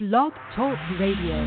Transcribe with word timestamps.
Blog 0.00 0.32
Talk 0.56 0.76
Radio. 0.98 1.38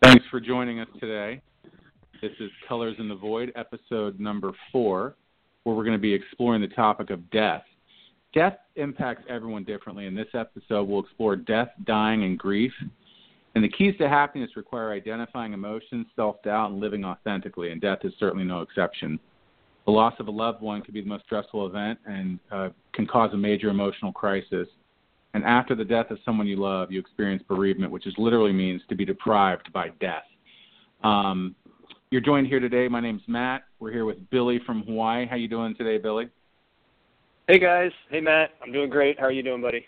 Thanks 0.00 0.24
for 0.30 0.40
joining 0.40 0.80
us 0.80 0.88
today. 0.98 1.42
This 2.22 2.32
is 2.40 2.50
Colors 2.66 2.96
in 2.98 3.10
the 3.10 3.14
Void, 3.14 3.52
episode 3.56 4.18
number 4.18 4.52
four, 4.72 5.16
where 5.64 5.76
we're 5.76 5.84
going 5.84 5.98
to 5.98 6.00
be 6.00 6.14
exploring 6.14 6.62
the 6.62 6.68
topic 6.68 7.10
of 7.10 7.30
death. 7.30 7.64
Death 8.34 8.58
impacts 8.74 9.22
everyone 9.28 9.62
differently. 9.62 10.06
In 10.06 10.14
this 10.14 10.26
episode, 10.34 10.88
we'll 10.88 11.04
explore 11.04 11.36
death, 11.36 11.68
dying, 11.86 12.24
and 12.24 12.36
grief. 12.36 12.72
And 13.54 13.62
the 13.62 13.68
keys 13.68 13.94
to 13.98 14.08
happiness 14.08 14.50
require 14.56 14.90
identifying 14.90 15.52
emotions, 15.52 16.06
self 16.16 16.42
doubt, 16.42 16.72
and 16.72 16.80
living 16.80 17.04
authentically, 17.04 17.70
and 17.70 17.80
death 17.80 18.00
is 18.02 18.12
certainly 18.18 18.44
no 18.44 18.62
exception. 18.62 19.20
The 19.86 19.92
loss 19.92 20.14
of 20.18 20.26
a 20.26 20.30
loved 20.32 20.60
one 20.60 20.82
can 20.82 20.92
be 20.92 21.00
the 21.00 21.08
most 21.08 21.24
stressful 21.26 21.66
event 21.66 21.98
and 22.06 22.40
uh, 22.50 22.70
can 22.92 23.06
cause 23.06 23.32
a 23.34 23.36
major 23.36 23.68
emotional 23.68 24.12
crisis. 24.12 24.66
And 25.34 25.44
after 25.44 25.76
the 25.76 25.84
death 25.84 26.10
of 26.10 26.18
someone 26.24 26.48
you 26.48 26.56
love, 26.56 26.90
you 26.90 26.98
experience 26.98 27.42
bereavement, 27.46 27.92
which 27.92 28.06
is 28.06 28.14
literally 28.18 28.52
means 28.52 28.82
to 28.88 28.96
be 28.96 29.04
deprived 29.04 29.72
by 29.72 29.90
death. 30.00 30.24
Um, 31.04 31.54
you're 32.10 32.22
joined 32.22 32.46
here 32.46 32.60
today. 32.60 32.88
My 32.88 33.00
name's 33.00 33.22
Matt. 33.28 33.64
We're 33.78 33.92
here 33.92 34.06
with 34.06 34.18
Billy 34.30 34.60
from 34.64 34.82
Hawaii. 34.82 35.26
How 35.26 35.36
you 35.36 35.48
doing 35.48 35.76
today, 35.76 35.98
Billy? 35.98 36.28
Hey 37.46 37.58
guys. 37.58 37.90
Hey 38.08 38.22
Matt. 38.22 38.52
I'm 38.62 38.72
doing 38.72 38.88
great. 38.88 39.20
How 39.20 39.26
are 39.26 39.30
you 39.30 39.42
doing, 39.42 39.60
buddy? 39.60 39.84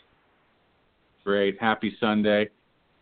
Great. 1.24 1.59
Happy 1.59 1.97
Sunday. 1.98 2.51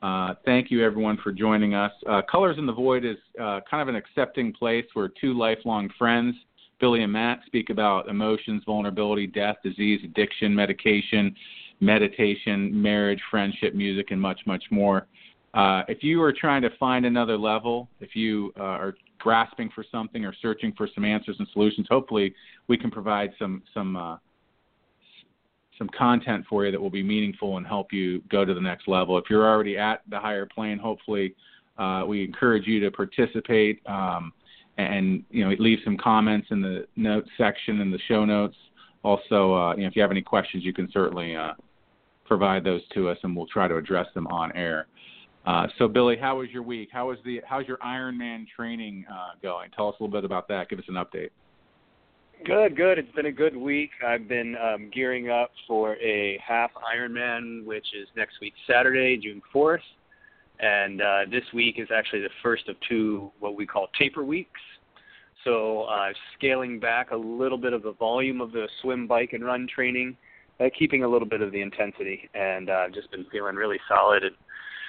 Uh, 0.00 0.34
thank 0.44 0.70
you, 0.70 0.84
everyone, 0.84 1.18
for 1.24 1.32
joining 1.32 1.74
us. 1.74 1.90
Uh, 2.08 2.22
Colors 2.30 2.56
in 2.56 2.64
the 2.64 2.72
Void 2.72 3.04
is 3.04 3.16
uh, 3.40 3.58
kind 3.68 3.82
of 3.82 3.88
an 3.88 3.96
accepting 3.96 4.52
place 4.52 4.84
where 4.94 5.10
two 5.20 5.36
lifelong 5.36 5.90
friends, 5.98 6.36
Billy 6.78 7.02
and 7.02 7.12
Matt, 7.12 7.40
speak 7.46 7.70
about 7.70 8.08
emotions, 8.08 8.62
vulnerability, 8.64 9.26
death, 9.26 9.56
disease, 9.64 10.00
addiction, 10.04 10.54
medication, 10.54 11.34
meditation, 11.80 12.80
marriage, 12.80 13.20
friendship, 13.32 13.74
music, 13.74 14.12
and 14.12 14.20
much, 14.20 14.40
much 14.46 14.62
more. 14.70 15.08
Uh, 15.54 15.82
if 15.88 16.04
you 16.04 16.22
are 16.22 16.32
trying 16.32 16.62
to 16.62 16.70
find 16.78 17.04
another 17.04 17.36
level, 17.36 17.88
if 17.98 18.14
you 18.14 18.52
uh, 18.56 18.62
are 18.62 18.94
grasping 19.18 19.68
for 19.74 19.84
something 19.90 20.24
or 20.24 20.32
searching 20.40 20.72
for 20.76 20.88
some 20.94 21.04
answers 21.04 21.34
and 21.40 21.48
solutions, 21.52 21.88
hopefully 21.90 22.32
we 22.68 22.78
can 22.78 22.90
provide 22.90 23.32
some 23.36 23.60
some 23.74 23.96
uh, 23.96 24.16
some 25.78 25.88
content 25.96 26.44
for 26.48 26.64
you 26.64 26.72
that 26.72 26.80
will 26.80 26.90
be 26.90 27.02
meaningful 27.02 27.56
and 27.56 27.66
help 27.66 27.92
you 27.92 28.22
go 28.30 28.44
to 28.44 28.54
the 28.54 28.60
next 28.60 28.88
level. 28.88 29.18
If 29.18 29.24
you're 29.28 29.48
already 29.48 29.76
at 29.76 30.02
the 30.08 30.18
higher 30.18 30.46
plane, 30.46 30.78
hopefully 30.78 31.34
uh, 31.78 32.04
we 32.06 32.24
encourage 32.24 32.66
you 32.66 32.80
to 32.80 32.90
participate 32.90 33.80
um, 33.86 34.32
and 34.76 35.22
you 35.30 35.44
know 35.44 35.54
leave 35.58 35.78
some 35.84 35.96
comments 35.96 36.48
in 36.50 36.60
the 36.60 36.86
notes 36.96 37.28
section 37.38 37.80
in 37.80 37.90
the 37.90 37.98
show 38.08 38.24
notes. 38.24 38.56
Also, 39.02 39.54
uh, 39.54 39.74
you 39.74 39.82
know, 39.82 39.88
if 39.88 39.96
you 39.96 40.02
have 40.02 40.10
any 40.10 40.22
questions, 40.22 40.64
you 40.64 40.72
can 40.72 40.90
certainly 40.90 41.36
uh, 41.36 41.52
provide 42.24 42.64
those 42.64 42.80
to 42.94 43.08
us, 43.08 43.18
and 43.22 43.36
we'll 43.36 43.46
try 43.46 43.68
to 43.68 43.76
address 43.76 44.06
them 44.14 44.26
on 44.28 44.50
air. 44.52 44.86
Uh, 45.46 45.66
so, 45.78 45.86
Billy, 45.86 46.16
how 46.16 46.38
was 46.38 46.48
your 46.50 46.62
week? 46.62 46.88
How 46.90 47.08
was 47.08 47.18
the 47.24 47.42
how's 47.46 47.66
your 47.66 47.76
Ironman 47.78 48.46
training 48.56 49.04
uh, 49.12 49.32
going? 49.42 49.70
Tell 49.76 49.88
us 49.88 49.94
a 50.00 50.02
little 50.02 50.12
bit 50.12 50.24
about 50.24 50.48
that. 50.48 50.70
Give 50.70 50.78
us 50.78 50.86
an 50.88 50.94
update. 50.94 51.30
Good, 52.44 52.76
good. 52.76 52.98
It's 52.98 53.10
been 53.12 53.24
a 53.24 53.32
good 53.32 53.56
week. 53.56 53.88
I've 54.06 54.28
been 54.28 54.54
um, 54.56 54.90
gearing 54.92 55.30
up 55.30 55.50
for 55.66 55.96
a 55.96 56.38
half 56.46 56.70
Ironman, 56.94 57.64
which 57.64 57.86
is 57.98 58.06
next 58.18 58.34
week, 58.42 58.52
Saturday, 58.66 59.16
June 59.16 59.40
4th. 59.54 59.78
And 60.60 61.00
uh, 61.00 61.20
this 61.30 61.44
week 61.54 61.76
is 61.78 61.88
actually 61.94 62.20
the 62.20 62.28
first 62.42 62.68
of 62.68 62.76
two 62.86 63.32
what 63.40 63.56
we 63.56 63.64
call 63.64 63.88
taper 63.98 64.24
weeks. 64.24 64.60
So, 65.42 65.84
uh, 65.84 66.10
scaling 66.36 66.78
back 66.78 67.12
a 67.12 67.16
little 67.16 67.56
bit 67.56 67.72
of 67.72 67.82
the 67.82 67.92
volume 67.92 68.42
of 68.42 68.52
the 68.52 68.68
swim, 68.82 69.06
bike, 69.06 69.32
and 69.32 69.42
run 69.42 69.66
training, 69.74 70.14
uh, 70.60 70.66
keeping 70.78 71.02
a 71.02 71.08
little 71.08 71.28
bit 71.28 71.40
of 71.40 71.50
the 71.50 71.62
intensity. 71.62 72.28
And 72.34 72.68
uh, 72.68 72.84
I've 72.84 72.92
just 72.92 73.10
been 73.10 73.24
feeling 73.32 73.54
really 73.54 73.80
solid. 73.88 74.22
And 74.22 74.36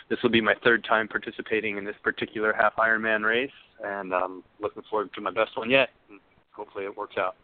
this 0.10 0.20
will 0.24 0.30
be 0.30 0.42
my 0.42 0.56
third 0.62 0.84
time 0.84 1.08
participating 1.08 1.78
in 1.78 1.86
this 1.86 1.96
particular 2.04 2.54
half 2.54 2.76
Ironman 2.76 3.24
race, 3.24 3.50
and 3.82 4.14
I'm 4.14 4.44
looking 4.60 4.84
forward 4.90 5.14
to 5.14 5.22
my 5.22 5.32
best 5.32 5.56
one 5.56 5.70
yet. 5.70 5.90
Hopefully, 6.52 6.84
it 6.84 6.98
works 6.98 7.16
out. 7.18 7.36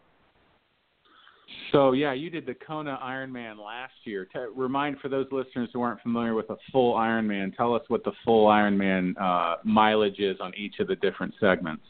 So 1.70 1.92
yeah, 1.92 2.12
you 2.12 2.30
did 2.30 2.46
the 2.46 2.54
Kona 2.54 2.98
Ironman 3.02 3.58
last 3.58 3.94
year. 4.04 4.26
T- 4.26 4.38
remind 4.54 4.98
for 5.00 5.08
those 5.08 5.26
listeners 5.32 5.68
who 5.72 5.82
aren't 5.82 6.00
familiar 6.00 6.34
with 6.34 6.50
a 6.50 6.56
full 6.70 6.94
Ironman, 6.94 7.56
tell 7.56 7.74
us 7.74 7.82
what 7.88 8.04
the 8.04 8.12
full 8.24 8.46
Ironman 8.46 9.14
uh, 9.20 9.56
mileage 9.64 10.18
is 10.18 10.36
on 10.40 10.54
each 10.56 10.78
of 10.80 10.88
the 10.88 10.96
different 10.96 11.34
segments. 11.40 11.82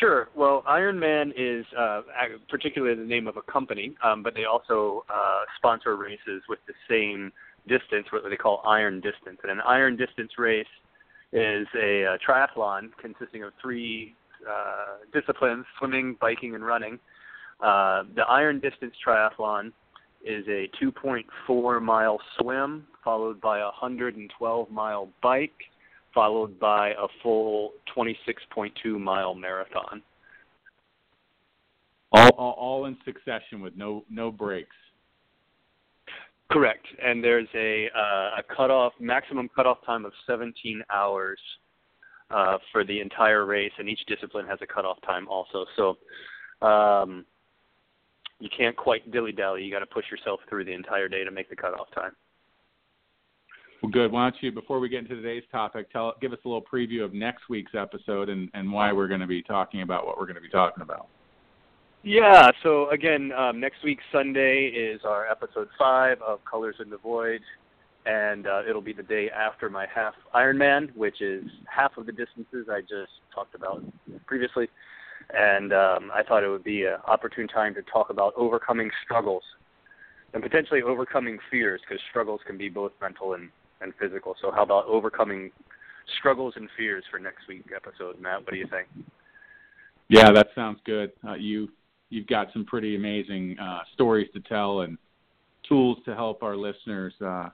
Sure. 0.00 0.28
Well, 0.34 0.62
Ironman 0.68 1.32
is 1.36 1.64
uh, 1.78 2.02
particularly 2.48 2.96
the 2.96 3.06
name 3.06 3.26
of 3.26 3.36
a 3.36 3.42
company, 3.42 3.94
um, 4.02 4.22
but 4.22 4.34
they 4.34 4.44
also 4.44 5.04
uh, 5.08 5.44
sponsor 5.56 5.96
races 5.96 6.42
with 6.48 6.58
the 6.66 6.74
same 6.88 7.32
distance, 7.68 8.06
what 8.10 8.22
they 8.28 8.36
call 8.36 8.62
iron 8.66 8.96
distance. 8.96 9.38
And 9.42 9.52
an 9.52 9.60
iron 9.60 9.96
distance 9.96 10.32
race 10.38 10.66
is 11.32 11.66
a, 11.80 12.02
a 12.02 12.18
triathlon 12.26 12.90
consisting 13.00 13.44
of 13.44 13.52
three 13.60 14.14
uh, 14.48 14.98
disciplines: 15.12 15.64
swimming, 15.78 16.16
biking, 16.20 16.54
and 16.54 16.64
running. 16.64 16.98
Uh, 17.60 18.04
the 18.14 18.22
iron 18.28 18.60
distance 18.60 18.94
triathlon 19.06 19.72
is 20.24 20.44
a 20.48 20.68
2.4 20.82 21.82
mile 21.82 22.18
swim, 22.38 22.86
followed 23.02 23.40
by 23.40 23.58
a 23.60 23.64
112 23.64 24.70
mile 24.70 25.08
bike, 25.22 25.54
followed 26.12 26.58
by 26.58 26.90
a 26.90 27.06
full 27.22 27.72
26.2 27.96 28.98
mile 29.00 29.34
marathon. 29.34 30.02
All, 32.12 32.30
all, 32.30 32.52
all 32.52 32.84
in 32.86 32.96
succession 33.04 33.60
with 33.60 33.76
no 33.76 34.04
no 34.10 34.30
breaks. 34.30 34.76
Correct, 36.50 36.86
and 37.02 37.22
there's 37.22 37.48
a 37.54 37.88
uh, 37.94 38.38
a 38.38 38.42
cutoff 38.56 38.92
maximum 39.00 39.48
cutoff 39.54 39.78
time 39.84 40.04
of 40.04 40.12
17 40.26 40.82
hours 40.92 41.38
uh, 42.30 42.58
for 42.72 42.84
the 42.84 43.00
entire 43.00 43.44
race, 43.44 43.72
and 43.78 43.88
each 43.88 44.04
discipline 44.06 44.46
has 44.46 44.58
a 44.62 44.66
cutoff 44.66 44.98
time 45.02 45.26
also. 45.28 45.66
So 45.76 46.66
um, 46.66 47.24
you 48.38 48.48
can't 48.56 48.76
quite 48.76 49.10
dilly 49.10 49.32
dally. 49.32 49.62
You 49.62 49.72
got 49.72 49.80
to 49.80 49.86
push 49.86 50.04
yourself 50.10 50.40
through 50.48 50.64
the 50.64 50.72
entire 50.72 51.08
day 51.08 51.24
to 51.24 51.30
make 51.30 51.48
the 51.48 51.56
cutoff 51.56 51.88
time. 51.94 52.12
Well, 53.82 53.90
good. 53.90 54.10
Why 54.10 54.30
don't 54.30 54.42
you, 54.42 54.52
before 54.52 54.80
we 54.80 54.88
get 54.88 55.00
into 55.00 55.16
today's 55.16 55.44
topic, 55.52 55.90
tell 55.92 56.14
give 56.20 56.32
us 56.32 56.38
a 56.44 56.48
little 56.48 56.62
preview 56.62 57.04
of 57.04 57.12
next 57.12 57.48
week's 57.48 57.72
episode 57.74 58.28
and, 58.28 58.50
and 58.54 58.72
why 58.72 58.92
we're 58.92 59.08
going 59.08 59.20
to 59.20 59.26
be 59.26 59.42
talking 59.42 59.82
about 59.82 60.06
what 60.06 60.18
we're 60.18 60.26
going 60.26 60.36
to 60.36 60.40
be 60.42 60.48
talking 60.48 60.82
about. 60.82 61.08
Yeah. 62.02 62.50
So 62.62 62.90
again, 62.90 63.32
um, 63.32 63.60
next 63.60 63.82
week 63.84 63.98
Sunday 64.12 64.66
is 64.66 65.00
our 65.04 65.28
episode 65.28 65.68
five 65.78 66.20
of 66.22 66.40
Colors 66.44 66.76
in 66.80 66.88
the 66.88 66.98
Void, 66.98 67.40
and 68.06 68.46
uh, 68.46 68.62
it'll 68.68 68.80
be 68.80 68.92
the 68.92 69.02
day 69.02 69.28
after 69.30 69.68
my 69.68 69.86
half 69.92 70.14
Ironman, 70.34 70.94
which 70.94 71.20
is 71.20 71.44
half 71.66 71.96
of 71.98 72.06
the 72.06 72.12
distances 72.12 72.68
I 72.70 72.80
just 72.80 73.12
talked 73.34 73.54
about 73.54 73.82
previously 74.26 74.68
and 75.34 75.72
um, 75.72 76.10
I 76.14 76.22
thought 76.22 76.44
it 76.44 76.48
would 76.48 76.64
be 76.64 76.84
an 76.84 76.96
opportune 77.06 77.48
time 77.48 77.74
to 77.74 77.82
talk 77.82 78.10
about 78.10 78.32
overcoming 78.36 78.90
struggles 79.04 79.42
and 80.34 80.42
potentially 80.42 80.82
overcoming 80.82 81.38
fears 81.50 81.80
because 81.86 82.02
struggles 82.10 82.40
can 82.46 82.58
be 82.58 82.68
both 82.68 82.92
mental 83.00 83.34
and, 83.34 83.50
and 83.80 83.92
physical. 84.00 84.36
So, 84.40 84.50
how 84.50 84.62
about 84.62 84.84
overcoming 84.86 85.50
struggles 86.18 86.54
and 86.56 86.68
fears 86.76 87.04
for 87.10 87.18
next 87.18 87.48
week's 87.48 87.72
episode, 87.74 88.20
Matt? 88.20 88.40
What 88.40 88.50
do 88.50 88.56
you 88.56 88.68
think? 88.68 88.86
Yeah, 90.08 90.30
that 90.32 90.48
sounds 90.54 90.78
good. 90.84 91.12
Uh, 91.26 91.34
you 91.34 91.68
you've 92.10 92.28
got 92.28 92.52
some 92.52 92.64
pretty 92.64 92.94
amazing 92.94 93.56
uh, 93.58 93.80
stories 93.94 94.28
to 94.34 94.40
tell 94.40 94.82
and 94.82 94.96
tools 95.68 95.98
to 96.04 96.14
help 96.14 96.44
our 96.44 96.56
listeners 96.56 97.12
uh, 97.24 97.48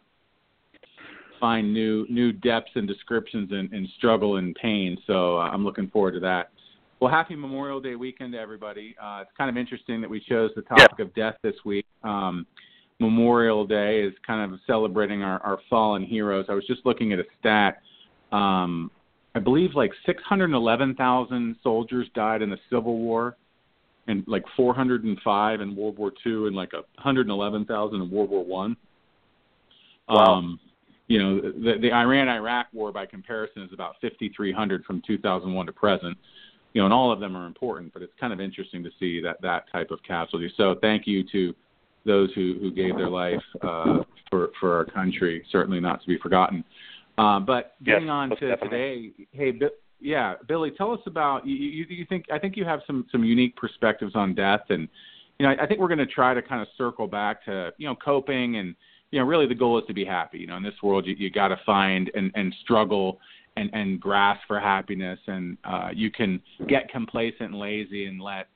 find 1.41 1.73
new 1.73 2.07
new 2.11 2.33
depths 2.33 2.71
and 2.75 2.87
descriptions 2.87 3.51
in 3.53 3.89
struggle 3.97 4.37
and 4.37 4.55
pain. 4.57 4.99
So 5.07 5.39
uh, 5.39 5.49
I'm 5.49 5.65
looking 5.65 5.89
forward 5.89 6.13
to 6.13 6.21
that. 6.21 6.51
Well, 7.03 7.11
happy 7.11 7.35
Memorial 7.35 7.81
Day 7.81 7.97
weekend 7.97 8.35
to 8.35 8.39
everybody. 8.39 8.95
Uh, 9.03 9.23
it's 9.23 9.31
kind 9.37 9.51
of 9.51 9.57
interesting 9.57 10.01
that 10.03 10.09
we 10.09 10.21
chose 10.21 10.53
the 10.55 10.63
topic 10.63 10.93
yeah. 11.01 11.05
of 11.05 11.13
death 11.17 11.35
this 11.43 11.57
week. 11.65 11.85
Um, 12.05 12.47
Memorial 13.01 13.67
Day 13.67 14.03
is 14.03 14.15
kind 14.25 14.53
of 14.55 14.61
celebrating 14.69 15.21
our, 15.21 15.41
our 15.41 15.59
fallen 15.69 16.05
heroes. 16.05 16.47
I 16.49 16.55
was 16.55 16.65
just 16.69 16.87
looking 16.87 17.13
at 17.13 17.19
a 17.19 17.25
stat. 17.41 17.83
Um, 18.31 18.89
I 19.35 19.41
believe 19.41 19.75
like 19.75 19.91
611,000 20.07 21.57
soldiers 21.61 22.07
died 22.15 22.41
in 22.41 22.51
the 22.51 22.59
Civil 22.71 22.97
War, 22.99 23.37
and 24.07 24.23
like 24.29 24.45
405 24.57 25.61
in 25.61 25.75
World 25.75 25.99
War 25.99 26.13
II, 26.25 26.47
and 26.47 26.55
like 26.55 26.73
111,000 26.73 28.01
in 28.01 28.11
World 28.13 28.31
War 28.31 28.45
One. 28.45 28.77
Wow. 30.09 30.35
Um, 30.35 30.61
you 31.09 31.19
know, 31.19 31.41
the, 31.41 31.79
the 31.81 31.93
Iran-Iraq 31.93 32.69
War, 32.73 32.93
by 32.93 33.07
comparison, 33.07 33.63
is 33.63 33.73
about 33.73 33.97
5,300 34.01 34.85
from 34.85 35.03
2001 35.05 35.67
to 35.67 35.73
present 35.73 36.17
you 36.73 36.81
know, 36.81 36.87
and 36.87 36.95
all 36.95 37.13
of 37.13 37.21
them 37.21 37.37
are 37.37 37.47
important, 37.47 37.93
but 37.93 38.03
it's 38.03 38.13
kind 38.19 38.33
of 38.33 38.41
interesting 38.41 38.83
to 38.85 38.91
see 38.99 39.21
that 39.21 39.41
that 39.43 39.71
type 39.71 39.91
of 39.91 40.03
casualty. 40.03 40.53
So 40.57 40.77
thank 40.81 41.07
you 41.07 41.25
to 41.33 41.55
those 42.05 42.31
who 42.35 42.57
who 42.61 42.71
gave 42.71 42.97
their 42.97 43.11
life 43.11 43.43
uh, 43.63 43.99
for 44.31 44.51
for 44.59 44.77
our 44.77 44.85
country. 44.85 45.45
Certainly 45.51 45.81
not 45.81 46.01
to 46.03 46.07
be 46.07 46.19
forgotten. 46.19 46.65
Uh, 47.19 47.39
but 47.41 47.75
getting 47.85 48.07
yes, 48.07 48.11
on 48.11 48.31
to 48.31 48.35
definitely. 48.35 48.69
today, 48.69 49.27
hey, 49.33 49.51
Bi- 49.51 49.67
yeah, 50.01 50.35
Billy, 50.49 50.71
tell 50.71 50.93
us 50.93 51.01
about 51.07 51.47
you, 51.47 51.55
you. 51.55 51.87
You 51.89 52.07
think 52.07 52.27
I 52.33 52.39
think 52.39 52.57
you 52.57 52.65
have 52.65 52.81
some 52.87 53.07
some 53.13 53.23
unique 53.23 53.55
perspectives 53.57 54.13
on 54.15 54.35
death, 54.35 54.63
and 54.71 54.89
you 55.39 55.47
know 55.47 55.53
I, 55.53 55.65
I 55.65 55.67
think 55.67 55.79
we're 55.79 55.89
going 55.89 55.99
to 55.99 56.07
try 56.07 56.35
to 56.35 56.43
kind 56.43 56.63
of 56.63 56.69
circle 56.77 57.07
back 57.07 57.45
to 57.45 57.73
you 57.77 57.87
know 57.87 57.95
coping 57.95 58.57
and 58.57 58.75
you 59.11 59.21
know 59.21 59.27
really 59.27 59.47
the 59.47 59.55
goal 59.55 59.79
is 59.79 59.85
to 59.87 59.95
be 59.95 60.05
happy. 60.05 60.39
You 60.39 60.47
know 60.47 60.57
in 60.57 60.63
this 60.63 60.75
world 60.83 61.07
you, 61.07 61.15
you 61.17 61.31
got 61.31 61.49
to 61.49 61.61
find 61.65 62.11
and 62.15 62.33
and 62.35 62.55
struggle 62.63 63.21
and 63.57 63.71
and 63.73 64.01
grasp 64.01 64.41
for 64.47 64.59
happiness, 64.59 65.19
and 65.27 65.57
uh, 65.65 65.91
you 65.95 66.11
can 66.11 66.41
get 66.69 66.91
complacent 66.91 67.51
and 67.51 67.59
lazy 67.59 68.07
and 68.07 68.21
let 68.21 68.49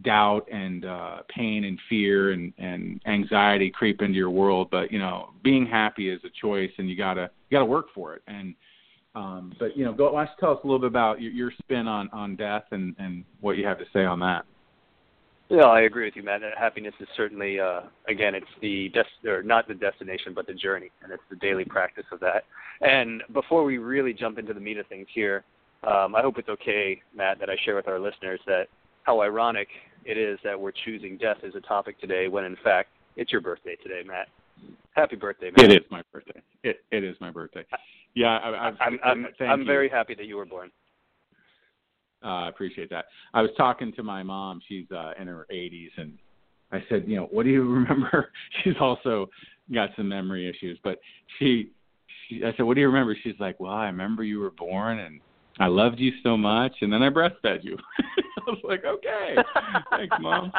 doubt 0.00 0.48
and 0.50 0.86
uh, 0.86 1.18
pain 1.28 1.64
and 1.64 1.78
fear 1.88 2.32
and, 2.32 2.52
and 2.56 3.00
anxiety 3.06 3.70
creep 3.70 4.00
into 4.00 4.14
your 4.16 4.30
world. 4.30 4.68
But 4.70 4.90
you 4.90 4.98
know, 4.98 5.30
being 5.44 5.66
happy 5.66 6.08
is 6.08 6.20
a 6.24 6.30
choice, 6.40 6.70
and 6.78 6.88
you 6.88 6.96
gotta 6.96 7.30
you 7.50 7.56
gotta 7.56 7.66
work 7.66 7.86
for 7.94 8.14
it. 8.14 8.22
And 8.26 8.54
um, 9.14 9.52
but 9.58 9.76
you 9.76 9.84
know, 9.84 9.92
go. 9.92 10.12
Why 10.12 10.24
don't 10.24 10.30
you 10.30 10.40
tell 10.40 10.52
us 10.52 10.60
a 10.64 10.66
little 10.66 10.80
bit 10.80 10.88
about 10.88 11.20
your, 11.20 11.32
your 11.32 11.52
spin 11.58 11.86
on 11.86 12.08
on 12.12 12.36
death 12.36 12.64
and 12.70 12.94
and 12.98 13.24
what 13.40 13.56
you 13.58 13.66
have 13.66 13.78
to 13.78 13.84
say 13.92 14.04
on 14.04 14.20
that? 14.20 14.44
Yeah, 15.52 15.64
I 15.64 15.82
agree 15.82 16.06
with 16.06 16.16
you, 16.16 16.22
Matt. 16.22 16.40
Happiness 16.58 16.94
is 16.98 17.06
certainly, 17.14 17.60
uh, 17.60 17.82
again, 18.08 18.34
it's 18.34 18.46
the 18.62 18.88
des- 18.88 19.28
or 19.28 19.42
not 19.42 19.68
the 19.68 19.74
destination, 19.74 20.32
but 20.32 20.46
the 20.46 20.54
journey, 20.54 20.88
and 21.02 21.12
it's 21.12 21.22
the 21.28 21.36
daily 21.36 21.66
practice 21.66 22.06
of 22.10 22.20
that. 22.20 22.44
And 22.80 23.22
before 23.34 23.62
we 23.62 23.76
really 23.76 24.14
jump 24.14 24.38
into 24.38 24.54
the 24.54 24.60
meat 24.60 24.78
of 24.78 24.86
things 24.86 25.06
here, 25.12 25.44
um, 25.86 26.14
I 26.14 26.22
hope 26.22 26.38
it's 26.38 26.48
okay, 26.48 27.02
Matt, 27.14 27.38
that 27.38 27.50
I 27.50 27.56
share 27.66 27.76
with 27.76 27.86
our 27.86 27.98
listeners 27.98 28.40
that 28.46 28.68
how 29.02 29.20
ironic 29.20 29.68
it 30.06 30.16
is 30.16 30.38
that 30.42 30.58
we're 30.58 30.72
choosing 30.86 31.18
death 31.18 31.38
as 31.46 31.54
a 31.54 31.60
topic 31.60 32.00
today, 32.00 32.28
when 32.28 32.44
in 32.44 32.56
fact 32.64 32.88
it's 33.16 33.30
your 33.30 33.42
birthday 33.42 33.76
today, 33.82 34.02
Matt. 34.06 34.28
Happy 34.92 35.16
birthday, 35.16 35.50
Matt. 35.54 35.70
It 35.70 35.82
is 35.82 35.90
my 35.90 36.00
birthday. 36.14 36.40
It 36.62 36.78
it 36.90 37.04
is 37.04 37.16
my 37.20 37.30
birthday. 37.30 37.66
Yeah, 38.14 38.38
I, 38.38 38.48
I, 38.48 38.72
I'm 38.80 38.98
I'm 39.04 39.26
I'm 39.40 39.66
very 39.66 39.90
happy 39.90 40.14
that 40.14 40.24
you 40.24 40.36
were 40.36 40.46
born. 40.46 40.70
Uh, 42.24 42.28
I 42.28 42.48
appreciate 42.48 42.90
that. 42.90 43.06
I 43.34 43.42
was 43.42 43.50
talking 43.56 43.92
to 43.94 44.02
my 44.02 44.22
mom. 44.22 44.60
She's 44.68 44.86
uh, 44.90 45.12
in 45.20 45.26
her 45.26 45.46
80s, 45.52 45.90
and 45.96 46.18
I 46.70 46.82
said, 46.88 47.04
you 47.06 47.16
know, 47.16 47.28
what 47.30 47.44
do 47.44 47.50
you 47.50 47.62
remember? 47.68 48.30
She's 48.62 48.74
also 48.80 49.28
got 49.72 49.90
some 49.96 50.08
memory 50.08 50.48
issues, 50.48 50.78
but 50.84 50.98
she, 51.38 51.70
she, 52.28 52.44
I 52.44 52.52
said, 52.56 52.62
what 52.62 52.74
do 52.74 52.80
you 52.80 52.86
remember? 52.86 53.16
She's 53.22 53.38
like, 53.40 53.58
well, 53.58 53.72
I 53.72 53.86
remember 53.86 54.22
you 54.24 54.38
were 54.40 54.50
born, 54.50 55.00
and 55.00 55.20
I 55.58 55.66
loved 55.66 55.98
you 55.98 56.12
so 56.22 56.36
much, 56.36 56.72
and 56.80 56.92
then 56.92 57.02
I 57.02 57.10
breastfed 57.10 57.62
you. 57.64 57.76
I 57.98 58.50
was 58.50 58.58
like, 58.64 58.84
okay, 58.84 59.36
thanks, 59.90 60.14
mom. 60.20 60.52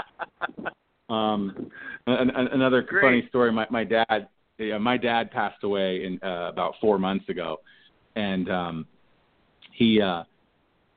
Um, 1.10 1.69
an, 2.07 2.30
an, 2.30 2.48
another 2.48 2.81
Great. 2.81 3.01
funny 3.01 3.30
story. 3.30 3.51
My 3.51 3.68
my 3.69 3.83
dad, 3.83 4.30
yeah, 4.57 4.77
my 4.77 4.98
dad 4.98 5.31
passed 5.31 5.63
away 5.63 6.06
in 6.06 6.18
uh, 6.24 6.50
about 6.50 6.75
four 6.80 6.98
months 6.98 7.27
ago, 7.30 7.57
and 8.15 8.50
um, 8.50 8.86
he. 9.74 10.01
uh 10.01 10.24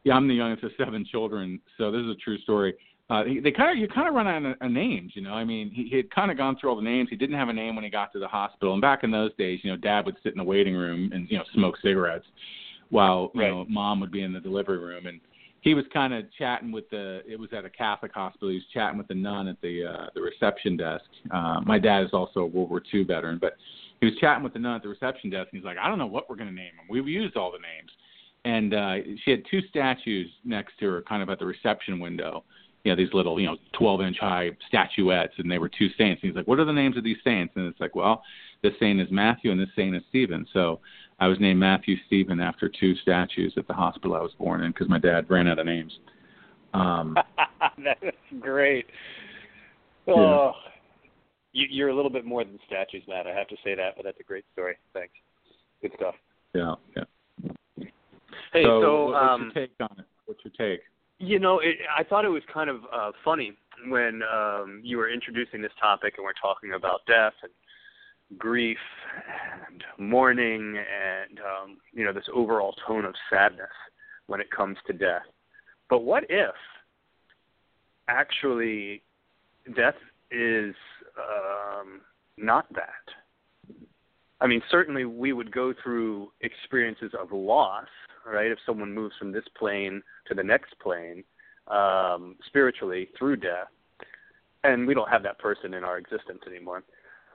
yeah, 0.06 0.14
I'm 0.14 0.28
the 0.28 0.34
youngest 0.34 0.62
of 0.62 0.70
seven 0.78 1.04
children, 1.04 1.60
so 1.76 1.90
this 1.90 2.00
is 2.00 2.10
a 2.10 2.14
true 2.14 2.38
story. 2.38 2.74
Uh, 3.10 3.24
they 3.42 3.50
kind 3.50 3.72
of 3.72 3.76
you 3.76 3.88
kind 3.88 4.06
of 4.06 4.14
run 4.14 4.28
out 4.28 4.44
of, 4.44 4.56
of 4.60 4.70
names, 4.70 5.10
you 5.16 5.22
know. 5.22 5.32
I 5.32 5.42
mean, 5.42 5.68
he, 5.68 5.88
he 5.90 5.96
had 5.96 6.08
kind 6.12 6.30
of 6.30 6.36
gone 6.36 6.56
through 6.56 6.70
all 6.70 6.76
the 6.76 6.82
names. 6.82 7.08
He 7.10 7.16
didn't 7.16 7.34
have 7.36 7.48
a 7.48 7.52
name 7.52 7.74
when 7.74 7.82
he 7.82 7.90
got 7.90 8.12
to 8.12 8.20
the 8.20 8.28
hospital. 8.28 8.72
And 8.72 8.80
back 8.80 9.02
in 9.02 9.10
those 9.10 9.32
days, 9.36 9.58
you 9.64 9.70
know, 9.70 9.76
Dad 9.76 10.06
would 10.06 10.14
sit 10.22 10.30
in 10.30 10.38
the 10.38 10.44
waiting 10.44 10.76
room 10.76 11.10
and 11.12 11.28
you 11.28 11.38
know 11.38 11.44
smoke 11.54 11.74
cigarettes, 11.82 12.24
while 12.90 13.32
you 13.34 13.40
Right. 13.40 13.50
know 13.50 13.66
Mom 13.68 13.98
would 13.98 14.12
be 14.12 14.22
in 14.22 14.32
the 14.32 14.38
delivery 14.38 14.78
room. 14.78 15.06
And 15.06 15.20
he 15.62 15.74
was 15.74 15.84
kind 15.92 16.14
of 16.14 16.24
chatting 16.38 16.70
with 16.70 16.88
the. 16.90 17.22
It 17.28 17.38
was 17.38 17.48
at 17.52 17.64
a 17.64 17.70
Catholic 17.70 18.12
hospital. 18.12 18.50
He 18.50 18.56
was 18.56 18.66
chatting 18.72 18.98
with 18.98 19.08
the 19.08 19.14
nun 19.14 19.48
at 19.48 19.60
the 19.60 19.86
uh, 19.86 20.06
the 20.14 20.20
reception 20.20 20.76
desk. 20.76 21.04
Uh, 21.32 21.60
my 21.66 21.80
dad 21.80 22.04
is 22.04 22.10
also 22.12 22.40
a 22.40 22.46
World 22.46 22.70
War 22.70 22.80
II 22.94 23.02
veteran, 23.02 23.38
but 23.40 23.56
he 24.00 24.06
was 24.06 24.14
chatting 24.20 24.44
with 24.44 24.52
the 24.52 24.60
nun 24.60 24.76
at 24.76 24.82
the 24.84 24.88
reception 24.88 25.30
desk. 25.30 25.48
And 25.52 25.60
he's 25.60 25.66
like, 25.66 25.78
I 25.78 25.88
don't 25.88 25.98
know 25.98 26.06
what 26.06 26.30
we're 26.30 26.36
going 26.36 26.50
to 26.50 26.54
name 26.54 26.74
him. 26.78 26.86
We've 26.88 27.08
used 27.08 27.36
all 27.36 27.50
the 27.50 27.58
names 27.58 27.90
and 28.46 28.72
uh 28.74 28.94
she 29.24 29.30
had 29.32 29.42
two 29.50 29.60
statues 29.68 30.30
next 30.44 30.78
to 30.78 30.86
her 30.86 31.02
kind 31.02 31.22
of 31.22 31.28
at 31.28 31.38
the 31.38 31.44
reception 31.44 31.98
window 31.98 32.44
you 32.84 32.92
know 32.92 32.96
these 32.96 33.12
little 33.12 33.38
you 33.40 33.46
know 33.46 33.56
12 33.76 34.00
inch 34.02 34.16
high 34.18 34.50
statuettes 34.68 35.34
and 35.38 35.50
they 35.50 35.58
were 35.58 35.68
two 35.68 35.88
saints 35.98 36.20
and 36.22 36.30
he's 36.30 36.36
like 36.36 36.46
what 36.46 36.58
are 36.58 36.64
the 36.64 36.72
names 36.72 36.96
of 36.96 37.04
these 37.04 37.16
saints 37.24 37.52
and 37.56 37.66
it's 37.66 37.80
like 37.80 37.94
well 37.94 38.22
this 38.62 38.72
saint 38.78 39.00
is 39.00 39.08
matthew 39.10 39.50
and 39.50 39.60
this 39.60 39.68
saint 39.74 39.94
is 39.96 40.02
stephen 40.08 40.46
so 40.52 40.78
i 41.18 41.26
was 41.26 41.38
named 41.40 41.58
matthew 41.58 41.96
stephen 42.06 42.40
after 42.40 42.68
two 42.68 42.94
statues 42.96 43.52
at 43.56 43.66
the 43.66 43.74
hospital 43.74 44.14
i 44.16 44.20
was 44.20 44.32
born 44.38 44.62
in 44.62 44.70
because 44.70 44.88
my 44.88 44.98
dad 44.98 45.28
ran 45.28 45.48
out 45.48 45.58
of 45.58 45.66
names 45.66 45.98
um 46.72 47.16
That's 47.84 48.16
great. 48.40 48.86
Yeah. 50.06 50.14
Oh, 50.14 50.52
you, 51.52 51.66
you're 51.70 51.88
a 51.88 51.94
little 51.94 52.10
bit 52.10 52.24
more 52.24 52.44
than 52.44 52.58
statues, 52.66 53.02
Matt. 53.08 53.26
I 53.26 53.34
have 53.34 53.48
to 53.48 53.56
say 53.64 53.74
that, 53.74 53.94
but 53.96 54.04
that's 54.04 54.20
a 54.20 54.24
great 54.24 54.44
story. 54.52 54.76
Thanks. 54.92 55.14
Good 55.82 55.92
stuff. 55.96 56.14
yeah 56.54 56.74
Hey, 58.56 58.64
so, 58.64 58.80
so, 58.80 59.04
what- 59.04 59.12
what's 59.12 59.30
um, 59.32 59.52
your 59.54 59.66
take 59.66 59.74
on 59.80 59.98
it 59.98 60.06
what's 60.24 60.40
your 60.44 60.52
take 60.56 60.80
You 61.18 61.38
know, 61.38 61.58
it, 61.60 61.76
I 61.94 62.02
thought 62.02 62.24
it 62.24 62.30
was 62.30 62.42
kind 62.52 62.70
of 62.70 62.80
uh, 62.92 63.12
funny 63.22 63.52
when 63.88 64.22
um, 64.22 64.80
you 64.82 64.96
were 64.96 65.10
introducing 65.10 65.60
this 65.60 65.72
topic 65.80 66.14
and 66.16 66.24
we're 66.24 66.32
talking 66.40 66.72
about 66.72 67.00
death 67.06 67.34
and 67.42 67.52
grief 68.38 68.78
and 69.68 69.84
mourning 69.98 70.76
and 70.78 71.38
um, 71.40 71.76
you 71.92 72.04
know 72.04 72.12
this 72.12 72.24
overall 72.34 72.74
tone 72.86 73.04
of 73.04 73.14
sadness 73.30 73.68
when 74.26 74.40
it 74.40 74.50
comes 74.50 74.78
to 74.86 74.92
death. 74.92 75.22
But 75.90 76.00
what 76.00 76.24
if 76.30 76.54
actually 78.08 79.02
death 79.76 79.94
is 80.30 80.74
um, 81.18 82.00
not 82.38 82.66
that? 82.74 83.04
I 84.40 84.46
mean, 84.46 84.62
certainly 84.70 85.04
we 85.04 85.32
would 85.32 85.52
go 85.52 85.72
through 85.82 86.32
experiences 86.40 87.12
of 87.18 87.32
loss, 87.32 87.86
right? 88.26 88.50
If 88.50 88.58
someone 88.66 88.92
moves 88.94 89.14
from 89.18 89.32
this 89.32 89.44
plane 89.58 90.02
to 90.28 90.34
the 90.34 90.42
next 90.42 90.78
plane 90.80 91.24
um, 91.68 92.36
spiritually 92.46 93.08
through 93.18 93.36
death, 93.36 93.68
and 94.64 94.86
we 94.86 94.94
don't 94.94 95.08
have 95.08 95.22
that 95.22 95.38
person 95.38 95.74
in 95.74 95.84
our 95.84 95.98
existence 95.98 96.40
anymore. 96.46 96.82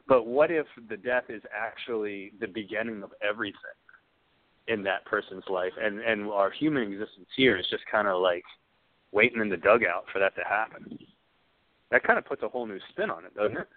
But 0.08 0.26
what 0.26 0.52
if 0.52 0.66
the 0.90 0.98
death 0.98 1.26
is 1.30 1.42
actually 1.56 2.34
the 2.40 2.48
beginning 2.48 3.04
of 3.04 3.12
everything 3.28 3.56
in 4.68 4.84
that 4.84 5.06
person's 5.06 5.44
life, 5.50 5.74
and 5.82 6.00
and 6.00 6.30
our 6.30 6.52
human 6.52 6.84
existence 6.84 7.28
here 7.36 7.58
is 7.58 7.66
just 7.70 7.84
kind 7.92 8.08
of 8.08 8.22
like 8.22 8.44
waiting 9.12 9.42
in 9.42 9.50
the 9.50 9.58
dugout 9.58 10.06
for 10.12 10.20
that 10.20 10.36
to 10.36 10.44
happen? 10.44 10.98
That 11.92 12.04
kind 12.04 12.18
of 12.18 12.26
puts 12.26 12.44
a 12.44 12.48
whole 12.48 12.66
new 12.66 12.80
spin 12.90 13.10
on 13.10 13.26
it, 13.26 13.36
doesn't 13.36 13.58
it? 13.58 13.68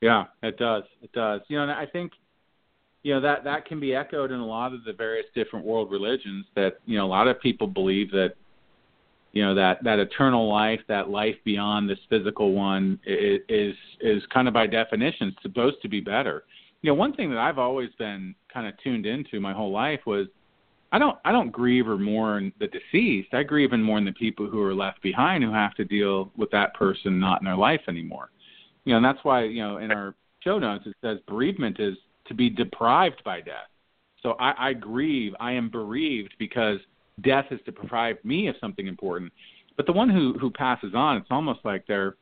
Yeah, 0.00 0.24
it 0.42 0.58
does. 0.58 0.82
It 1.02 1.12
does. 1.12 1.40
You 1.48 1.56
know, 1.56 1.62
and 1.64 1.72
I 1.72 1.86
think 1.86 2.12
you 3.06 3.14
know 3.14 3.20
that 3.20 3.44
that 3.44 3.66
can 3.66 3.78
be 3.78 3.94
echoed 3.94 4.32
in 4.32 4.40
a 4.40 4.44
lot 4.44 4.74
of 4.74 4.82
the 4.82 4.92
various 4.92 5.26
different 5.32 5.64
world 5.64 5.92
religions 5.92 6.44
that 6.56 6.80
you 6.86 6.98
know 6.98 7.06
a 7.06 7.12
lot 7.18 7.28
of 7.28 7.40
people 7.40 7.68
believe 7.68 8.10
that 8.10 8.34
you 9.32 9.44
know 9.44 9.54
that 9.54 9.84
that 9.84 10.00
eternal 10.00 10.52
life, 10.52 10.80
that 10.88 11.08
life 11.08 11.36
beyond 11.44 11.88
this 11.88 12.00
physical 12.10 12.52
one 12.52 12.98
is 13.06 13.76
is 14.00 14.24
kind 14.34 14.48
of 14.48 14.54
by 14.54 14.66
definition 14.66 15.36
supposed 15.40 15.76
to 15.82 15.88
be 15.88 16.00
better. 16.00 16.42
You 16.82 16.90
know, 16.90 16.94
one 16.94 17.14
thing 17.14 17.30
that 17.30 17.38
I've 17.38 17.60
always 17.60 17.90
been 17.96 18.34
kind 18.52 18.66
of 18.66 18.74
tuned 18.82 19.06
into 19.06 19.38
my 19.38 19.52
whole 19.52 19.70
life 19.70 20.00
was 20.04 20.26
I 20.90 20.98
don't 20.98 21.16
I 21.24 21.30
don't 21.30 21.52
grieve 21.52 21.86
or 21.86 21.98
mourn 21.98 22.52
the 22.58 22.66
deceased. 22.66 23.34
I 23.34 23.44
grieve 23.44 23.72
and 23.72 23.84
mourn 23.84 24.04
the 24.04 24.12
people 24.14 24.48
who 24.48 24.60
are 24.62 24.74
left 24.74 25.00
behind 25.00 25.44
who 25.44 25.52
have 25.52 25.74
to 25.74 25.84
deal 25.84 26.32
with 26.36 26.50
that 26.50 26.74
person 26.74 27.20
not 27.20 27.40
in 27.40 27.44
their 27.44 27.56
life 27.56 27.82
anymore. 27.86 28.30
You 28.84 28.94
know, 28.94 28.96
and 28.96 29.06
that's 29.06 29.22
why, 29.22 29.44
you 29.44 29.62
know, 29.62 29.76
in 29.76 29.92
our 29.92 30.16
show 30.42 30.58
notes 30.58 30.86
it 30.86 30.96
says 31.02 31.18
bereavement 31.28 31.78
is 31.78 31.96
to 32.28 32.34
be 32.34 32.50
deprived 32.50 33.22
by 33.24 33.40
death. 33.40 33.68
So 34.22 34.32
I, 34.40 34.68
I 34.68 34.72
grieve, 34.72 35.34
I 35.38 35.52
am 35.52 35.70
bereaved 35.70 36.34
because 36.38 36.78
death 37.22 37.46
is 37.50 37.60
to 37.64 37.72
deprive 37.72 38.16
me 38.24 38.48
of 38.48 38.56
something 38.60 38.86
important. 38.86 39.32
But 39.76 39.86
the 39.86 39.92
one 39.92 40.08
who 40.08 40.34
who 40.40 40.50
passes 40.50 40.94
on, 40.94 41.16
it's 41.18 41.26
almost 41.30 41.60
like 41.64 41.86
they're 41.86 42.16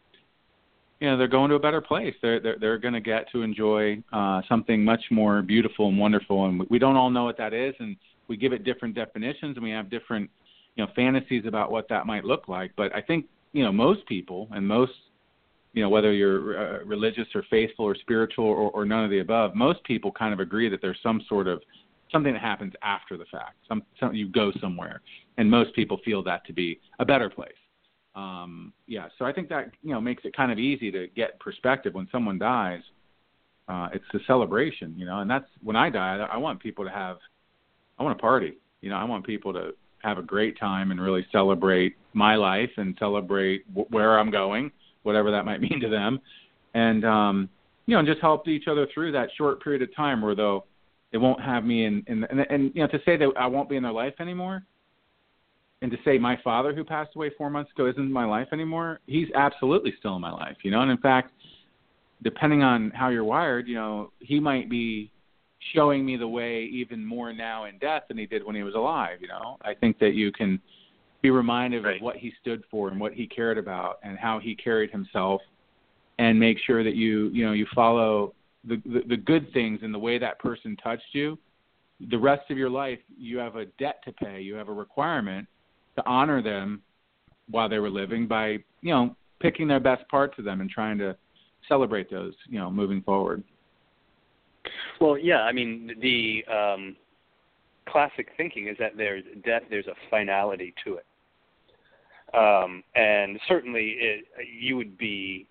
you 1.01 1.11
know, 1.11 1.19
they're 1.19 1.29
going 1.29 1.51
to 1.51 1.57
a 1.57 1.61
better 1.61 1.81
place. 1.81 2.15
They're 2.23 2.41
they're 2.41 2.57
they're 2.59 2.79
going 2.79 2.95
to 2.95 3.01
get 3.01 3.31
to 3.33 3.43
enjoy 3.43 4.03
uh 4.13 4.43
something 4.49 4.85
much 4.85 5.03
more 5.11 5.43
beautiful 5.43 5.89
and 5.89 5.99
wonderful 5.99 6.47
and 6.47 6.63
we 6.69 6.79
don't 6.79 6.97
all 6.97 7.11
know 7.11 7.25
what 7.25 7.39
that 7.39 7.53
is 7.53 7.75
and 7.79 7.97
we 8.29 8.37
give 8.37 8.53
it 8.53 8.65
different 8.65 8.95
definitions 8.95 9.57
and 9.57 9.65
we 9.65 9.71
have 9.71 9.91
different 9.91 10.31
you 10.77 10.85
know 10.85 10.91
fantasies 10.95 11.45
about 11.47 11.71
what 11.71 11.89
that 11.89 12.07
might 12.07 12.25
look 12.25 12.49
like, 12.49 12.73
but 12.77 12.95
I 12.95 13.01
think, 13.01 13.27
you 13.53 13.65
know, 13.65 13.73
most 13.73 14.07
people 14.07 14.49
and 14.53 14.67
most 14.67 14.93
you 15.75 15.83
know 15.83 15.89
whether 15.89 16.13
you're 16.13 16.59
uh, 16.59 16.85
religious 16.85 17.27
or 17.35 17.45
faithful 17.51 17.85
or 17.85 17.95
spiritual 17.97 18.47
or, 18.47 18.71
or 18.71 18.85
none 18.87 19.05
of 19.05 19.11
the 19.11 19.19
above 19.19 19.55
most 19.55 19.83
people 19.85 20.11
kind 20.11 20.33
of 20.33 20.41
agree 20.41 20.69
that 20.69 20.81
there's 20.81 20.99
some 21.03 21.21
sort 21.29 21.47
of 21.47 21.61
something 22.11 22.33
that 22.33 22.41
happens 22.41 22.73
after 22.83 23.17
the 23.17 23.25
fact. 23.25 23.57
Some, 23.69 23.83
some 23.99 24.15
you 24.15 24.29
go 24.29 24.53
somewhere. 24.61 25.01
And 25.37 25.51
most 25.51 25.75
people 25.75 25.99
feel 26.05 26.23
that 26.23 26.47
to 26.47 26.53
be 26.53 26.81
a 27.01 27.05
better 27.05 27.29
place. 27.29 27.53
Um 28.15 28.73
yeah 28.87 29.09
so 29.19 29.25
i 29.25 29.33
think 29.33 29.49
that 29.49 29.73
you 29.83 29.93
know 29.93 30.01
makes 30.01 30.25
it 30.25 30.37
kind 30.37 30.53
of 30.53 30.59
easy 30.59 30.91
to 30.93 31.09
get 31.17 31.39
perspective. 31.41 31.95
When 31.95 32.09
someone 32.13 32.39
dies 32.39 32.83
uh 33.69 33.89
it's 33.93 34.05
a 34.15 34.19
celebration 34.27 34.95
you 34.97 35.07
know 35.07 35.19
and 35.21 35.29
that's 35.29 35.49
when 35.63 35.75
i 35.75 35.91
die 35.91 36.19
i, 36.31 36.37
want 36.37 36.61
people 36.61 36.85
to 36.85 36.91
have 36.91 37.17
i 37.99 38.03
want 38.05 38.17
to 38.17 38.21
party. 38.21 38.59
You 38.83 38.91
know 38.91 38.97
i 38.97 39.05
want 39.05 39.27
people 39.27 39.53
to 39.55 39.71
have 40.05 40.19
a 40.19 40.23
great 40.23 40.57
time 40.61 40.93
and 40.93 41.01
really 41.01 41.27
celebrate 41.33 41.97
my 42.13 42.37
life 42.37 42.71
and 42.77 42.95
celebrate 43.01 43.67
w- 43.75 43.89
where 43.91 44.19
i'm 44.19 44.31
going 44.31 44.71
whatever 45.05 45.31
that 45.31 45.45
might 45.45 45.61
mean 45.69 45.81
to 45.81 45.89
them, 45.89 46.21
and 46.75 47.05
um, 47.05 47.49
you 47.87 47.95
know, 47.95 48.01
and 48.01 48.09
just 48.09 48.21
help 48.21 48.49
each 48.49 48.69
other 48.69 48.87
through 48.93 49.13
that 49.13 49.29
short 49.37 49.63
period 49.63 49.83
of 49.83 49.95
time 49.95 50.21
where 50.21 50.35
though 50.35 50.65
they 51.13 51.19
won't 51.19 51.41
have 51.41 51.65
me 51.65 51.85
in, 51.85 52.03
in 52.09 52.25
and, 52.25 52.41
and 52.51 52.73
you 52.75 52.83
know 52.83 52.89
to 52.89 52.99
say 53.05 53.17
that 53.17 53.31
I 53.39 53.47
won't 53.47 53.69
be 53.69 53.77
in 53.77 53.83
their 53.83 53.93
life 53.93 54.15
anymore, 54.21 54.65
and 55.83 55.91
to 55.91 55.99
say 56.05 56.19
my 56.19 56.39
father 56.43 56.75
who 56.75 56.83
passed 56.85 57.15
away 57.15 57.31
four 57.39 57.51
months 57.51 57.71
ago 57.73 57.87
isn't 57.87 58.03
in 58.03 58.13
my 58.13 58.25
life 58.25 58.49
anymore, 58.53 59.01
he's 59.07 59.29
absolutely 59.35 59.95
still 59.99 60.17
in 60.17 60.21
my 60.21 60.33
life, 60.33 60.57
you 60.63 60.71
know, 60.71 60.81
and 60.81 60.91
in 60.91 60.99
fact, 60.99 61.31
depending 62.23 62.63
on 62.63 62.91
how 62.91 63.11
you're 63.11 63.25
wired, 63.25 63.69
you 63.69 63.75
know, 63.75 64.11
he 64.21 64.41
might 64.41 64.69
be 64.71 65.11
showing 65.75 66.05
me 66.05 66.17
the 66.17 66.29
way 66.29 66.65
even 66.65 67.05
more 67.05 67.33
now 67.33 67.65
in 67.65 67.79
death 67.79 68.05
than 68.09 68.19
he 68.19 68.27
did 68.27 68.45
when 68.45 68.57
he 68.57 68.63
was 68.63 68.75
alive. 68.75 69.19
You 69.21 69.29
know, 69.29 69.57
I 69.63 69.75
think 69.75 69.99
that 69.99 70.15
you 70.15 70.33
can 70.33 70.61
be 71.25 71.31
reminded 71.31 71.85
right. 71.85 71.97
of 71.97 72.03
what 72.03 72.17
he 72.17 72.35
stood 72.39 72.63
for 72.71 72.91
and 72.91 73.01
what 73.01 73.15
he 73.15 73.27
cared 73.27 73.57
about 73.57 73.99
and 74.03 74.19
how 74.19 74.39
he 74.39 74.55
carried 74.55 74.91
himself, 74.91 75.41
and 76.19 76.39
make 76.39 76.59
sure 76.67 76.85
that 76.85 76.95
you 76.95 77.29
you 77.29 77.47
know 77.47 77.53
you 77.53 77.67
follow 77.75 78.35
the 78.65 78.77
the, 78.85 79.01
the 79.09 79.17
good 79.17 79.51
things 79.55 79.81
and 79.83 79.93
the 79.93 79.99
way 79.99 80.19
that 80.19 80.39
person 80.39 80.77
touched 80.77 81.13
you. 81.13 81.39
The 82.11 82.19
rest 82.19 82.51
of 82.51 82.59
your 82.59 82.69
life, 82.69 82.99
you 83.17 83.39
have 83.39 83.57
a 83.57 83.65
debt 83.79 84.01
to 84.05 84.13
pay. 84.13 84.43
You 84.43 84.55
have 84.57 84.69
a 84.69 84.73
requirement 84.73 85.49
to 85.97 86.07
honor 86.07 86.43
them 86.43 86.83
while 87.49 87.71
they 87.71 87.79
were 87.79 87.91
living 87.91 88.29
by 88.29 88.59
you 88.83 88.93
know 88.95 89.17
picking 89.41 89.67
their 89.67 89.81
best 89.81 90.07
parts 90.09 90.39
of 90.39 90.45
them 90.45 90.61
and 90.61 90.69
trying 90.69 90.99
to 90.99 91.17
celebrate 91.71 92.11
those 92.11 92.35
you 92.51 92.59
know 92.59 92.71
moving 92.71 93.01
forward. 93.01 93.43
Well, 95.01 95.17
yeah, 95.17 95.41
I 95.41 95.53
mean 95.53 95.91
the 96.03 96.45
um, 96.53 96.97
classic 97.89 98.29
thinking 98.37 98.69
is 98.69 98.77
that 98.79 98.99
there's 98.99 99.25
death, 99.43 99.63
there's 99.71 99.87
a 99.87 99.95
finality 100.11 100.75
to 100.85 100.97
it, 100.97 101.07
um, 102.37 102.83
and 102.95 103.39
certainly 103.49 103.97
it, 103.99 104.25
you 104.61 104.77
would 104.77 104.97
be 104.99 105.47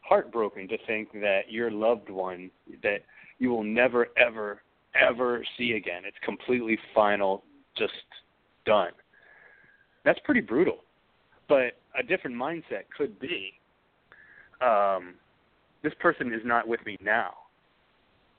heartbroken 0.00 0.68
to 0.68 0.78
think 0.86 1.12
that 1.12 1.42
your 1.50 1.70
loved 1.70 2.08
one 2.08 2.50
that 2.82 2.98
you 3.38 3.50
will 3.50 3.64
never 3.64 4.08
ever 4.16 4.62
ever 4.94 5.44
see 5.56 5.72
again. 5.72 6.02
It's 6.04 6.16
completely 6.24 6.78
final, 6.94 7.44
just 7.76 7.92
done. 8.64 8.92
That's 10.04 10.18
pretty 10.24 10.40
brutal. 10.40 10.78
But 11.48 11.78
a 11.98 12.02
different 12.02 12.36
mindset 12.36 12.84
could 12.96 13.18
be 13.20 13.52
um, 14.60 15.14
this 15.82 15.92
person 16.00 16.32
is 16.32 16.40
not 16.44 16.66
with 16.66 16.84
me 16.84 16.96
now 17.00 17.34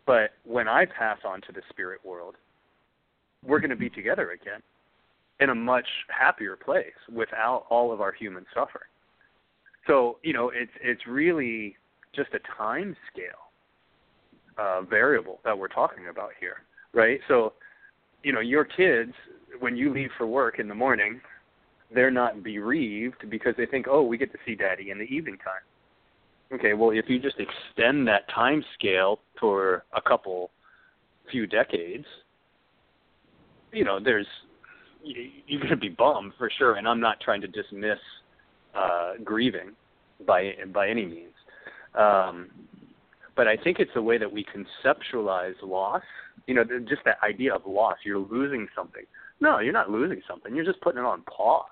but 0.09 0.31
when 0.43 0.67
I 0.67 0.85
pass 0.85 1.19
on 1.23 1.39
to 1.41 1.51
the 1.51 1.61
spirit 1.69 2.03
world, 2.03 2.33
we're 3.45 3.59
going 3.59 3.69
to 3.69 3.75
be 3.75 3.91
together 3.91 4.31
again 4.31 4.59
in 5.39 5.49
a 5.49 5.55
much 5.55 5.87
happier 6.09 6.55
place 6.55 6.85
without 7.11 7.65
all 7.69 7.91
of 7.91 8.01
our 8.01 8.11
human 8.11 8.45
suffering. 8.53 8.89
So, 9.87 10.17
you 10.23 10.33
know, 10.33 10.51
it's 10.53 10.71
it's 10.81 11.01
really 11.07 11.75
just 12.15 12.29
a 12.33 12.39
time 12.57 12.95
scale 13.11 13.49
uh, 14.57 14.81
variable 14.81 15.39
that 15.45 15.57
we're 15.57 15.67
talking 15.67 16.07
about 16.09 16.31
here, 16.39 16.57
right? 16.93 17.19
So, 17.27 17.53
you 18.23 18.33
know, 18.33 18.41
your 18.41 18.65
kids, 18.65 19.13
when 19.59 19.77
you 19.77 19.93
leave 19.93 20.09
for 20.17 20.27
work 20.27 20.59
in 20.59 20.67
the 20.67 20.75
morning, 20.75 21.21
they're 21.93 22.11
not 22.11 22.43
bereaved 22.43 23.29
because 23.29 23.55
they 23.57 23.65
think, 23.65 23.87
oh, 23.89 24.03
we 24.03 24.17
get 24.17 24.31
to 24.31 24.37
see 24.45 24.55
daddy 24.55 24.91
in 24.91 24.99
the 24.99 25.05
evening 25.05 25.37
time. 25.37 26.59
Okay, 26.59 26.73
well, 26.73 26.91
if 26.91 27.05
you 27.07 27.19
just 27.19 27.37
extend 27.39 28.07
that 28.07 28.27
time 28.33 28.63
scale 28.77 29.19
for 29.39 29.85
a 29.95 30.01
couple, 30.01 30.49
few 31.31 31.45
decades, 31.45 32.05
you 33.71 33.83
know, 33.83 33.99
there's 34.03 34.25
you're 35.03 35.59
going 35.59 35.69
to 35.69 35.77
be 35.77 35.89
bummed 35.89 36.33
for 36.37 36.49
sure. 36.57 36.75
And 36.75 36.87
I'm 36.87 36.99
not 36.99 37.19
trying 37.21 37.41
to 37.41 37.47
dismiss 37.47 37.99
uh, 38.75 39.13
grieving 39.23 39.71
by 40.25 40.53
by 40.73 40.89
any 40.89 41.05
means, 41.05 41.33
um, 41.95 42.49
but 43.35 43.47
I 43.47 43.55
think 43.57 43.79
it's 43.79 43.91
the 43.93 44.01
way 44.01 44.17
that 44.17 44.31
we 44.31 44.45
conceptualize 44.45 45.55
loss. 45.63 46.03
You 46.47 46.55
know, 46.55 46.63
just 46.63 47.03
that 47.05 47.17
idea 47.23 47.53
of 47.53 47.61
loss. 47.65 47.97
You're 48.03 48.19
losing 48.19 48.67
something. 48.75 49.03
No, 49.41 49.59
you're 49.59 49.73
not 49.73 49.89
losing 49.89 50.21
something. 50.27 50.55
You're 50.55 50.65
just 50.65 50.81
putting 50.81 50.99
it 50.99 51.05
on 51.05 51.21
pause 51.23 51.65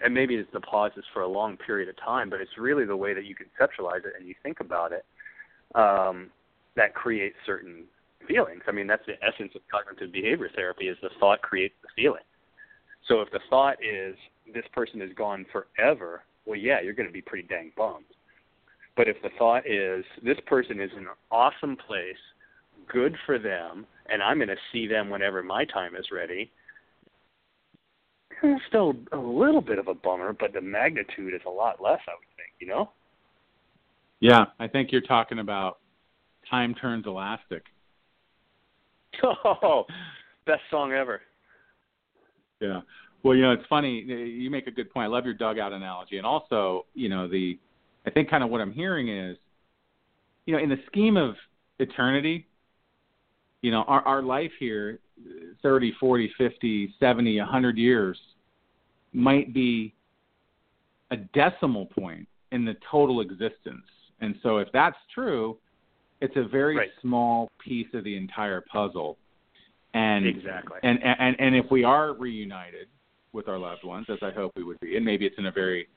and 0.00 0.12
maybe 0.12 0.34
it's 0.34 0.52
the 0.52 0.60
pauses 0.60 1.04
for 1.12 1.22
a 1.22 1.28
long 1.28 1.56
period 1.56 1.88
of 1.88 1.96
time, 1.96 2.28
but 2.28 2.40
it's 2.40 2.50
really 2.58 2.84
the 2.84 2.96
way 2.96 3.14
that 3.14 3.24
you 3.24 3.34
conceptualize 3.34 4.04
it 4.04 4.12
and 4.18 4.28
you 4.28 4.34
think 4.42 4.60
about 4.60 4.92
it 4.92 5.04
um, 5.74 6.30
that 6.76 6.94
creates 6.94 7.36
certain 7.46 7.84
feelings. 8.26 8.62
I 8.66 8.72
mean, 8.72 8.86
that's 8.86 9.06
the 9.06 9.14
essence 9.24 9.52
of 9.54 9.62
cognitive 9.70 10.12
behavior 10.12 10.50
therapy: 10.54 10.88
is 10.88 10.96
the 11.02 11.10
thought 11.20 11.42
creates 11.42 11.74
the 11.82 11.88
feeling. 11.94 12.24
So 13.08 13.20
if 13.20 13.30
the 13.30 13.40
thought 13.48 13.76
is 13.84 14.16
this 14.52 14.64
person 14.72 15.00
is 15.00 15.10
gone 15.16 15.46
forever, 15.52 16.22
well, 16.44 16.58
yeah, 16.58 16.80
you're 16.80 16.94
going 16.94 17.08
to 17.08 17.12
be 17.12 17.22
pretty 17.22 17.46
dang 17.48 17.72
bummed. 17.76 18.04
But 18.96 19.08
if 19.08 19.20
the 19.22 19.30
thought 19.38 19.66
is 19.66 20.04
this 20.22 20.38
person 20.46 20.80
is 20.80 20.90
in 20.92 21.00
an 21.00 21.14
awesome 21.30 21.76
place, 21.76 22.16
good 22.90 23.14
for 23.26 23.38
them, 23.38 23.86
and 24.08 24.22
I'm 24.22 24.38
going 24.38 24.48
to 24.48 24.56
see 24.72 24.86
them 24.86 25.10
whenever 25.10 25.42
my 25.42 25.64
time 25.64 25.94
is 25.96 26.06
ready, 26.10 26.50
it's 28.42 28.62
still 28.68 28.94
a 29.12 29.16
little 29.16 29.60
bit 29.60 29.78
of 29.78 29.88
a 29.88 29.94
bummer, 29.94 30.32
but 30.32 30.52
the 30.52 30.60
magnitude 30.60 31.34
is 31.34 31.40
a 31.46 31.50
lot 31.50 31.82
less, 31.82 32.00
I 32.08 32.12
would 32.12 32.36
think, 32.36 32.52
you 32.58 32.66
know? 32.66 32.90
Yeah, 34.20 34.46
I 34.58 34.66
think 34.68 34.92
you're 34.92 35.00
talking 35.00 35.38
about 35.40 35.78
Time 36.50 36.74
Turns 36.74 37.06
Elastic. 37.06 37.64
Oh, 39.44 39.84
best 40.46 40.62
song 40.70 40.92
ever. 40.92 41.20
Yeah. 42.60 42.80
Well, 43.22 43.34
you 43.34 43.42
know, 43.42 43.52
it's 43.52 43.66
funny. 43.68 44.00
You 44.00 44.50
make 44.50 44.66
a 44.66 44.70
good 44.70 44.92
point. 44.92 45.04
I 45.04 45.08
love 45.08 45.24
your 45.24 45.34
dugout 45.34 45.72
analogy. 45.72 46.18
And 46.18 46.26
also, 46.26 46.86
you 46.94 47.08
know, 47.08 47.26
the, 47.26 47.58
I 48.06 48.10
think 48.10 48.30
kind 48.30 48.44
of 48.44 48.50
what 48.50 48.60
I'm 48.60 48.72
hearing 48.72 49.08
is, 49.08 49.36
you 50.46 50.54
know, 50.54 50.62
in 50.62 50.68
the 50.68 50.78
scheme 50.86 51.16
of 51.16 51.34
eternity, 51.78 52.46
you 53.62 53.72
know, 53.72 53.82
our, 53.88 54.02
our 54.02 54.22
life 54.22 54.52
here 54.60 55.00
30, 55.62 55.92
40, 55.98 56.32
50, 56.38 56.94
70, 57.00 57.38
100 57.38 57.78
years 57.78 58.18
might 59.12 59.52
be 59.52 59.92
a 61.10 61.16
decimal 61.16 61.86
point 61.86 62.28
in 62.52 62.64
the 62.64 62.76
total 62.90 63.20
existence. 63.20 63.84
And 64.20 64.36
so 64.42 64.58
if 64.58 64.68
that's 64.72 64.96
true, 65.12 65.58
it's 66.20 66.36
a 66.36 66.48
very 66.48 66.76
right. 66.76 66.90
small 67.00 67.50
piece 67.62 67.88
of 67.94 68.04
the 68.04 68.16
entire 68.16 68.62
puzzle. 68.72 69.18
And 69.94 70.26
exactly. 70.26 70.78
And, 70.82 70.98
and 71.02 71.36
and 71.38 71.56
if 71.56 71.70
we 71.70 71.84
are 71.84 72.12
reunited 72.14 72.88
with 73.32 73.48
our 73.48 73.58
loved 73.58 73.84
ones, 73.84 74.06
as 74.10 74.18
I 74.22 74.30
hope 74.30 74.52
we 74.56 74.62
would 74.62 74.78
be, 74.80 74.96
and 74.96 75.04
maybe 75.04 75.26
it's 75.26 75.38
in 75.38 75.46
a 75.46 75.52
very 75.52 75.88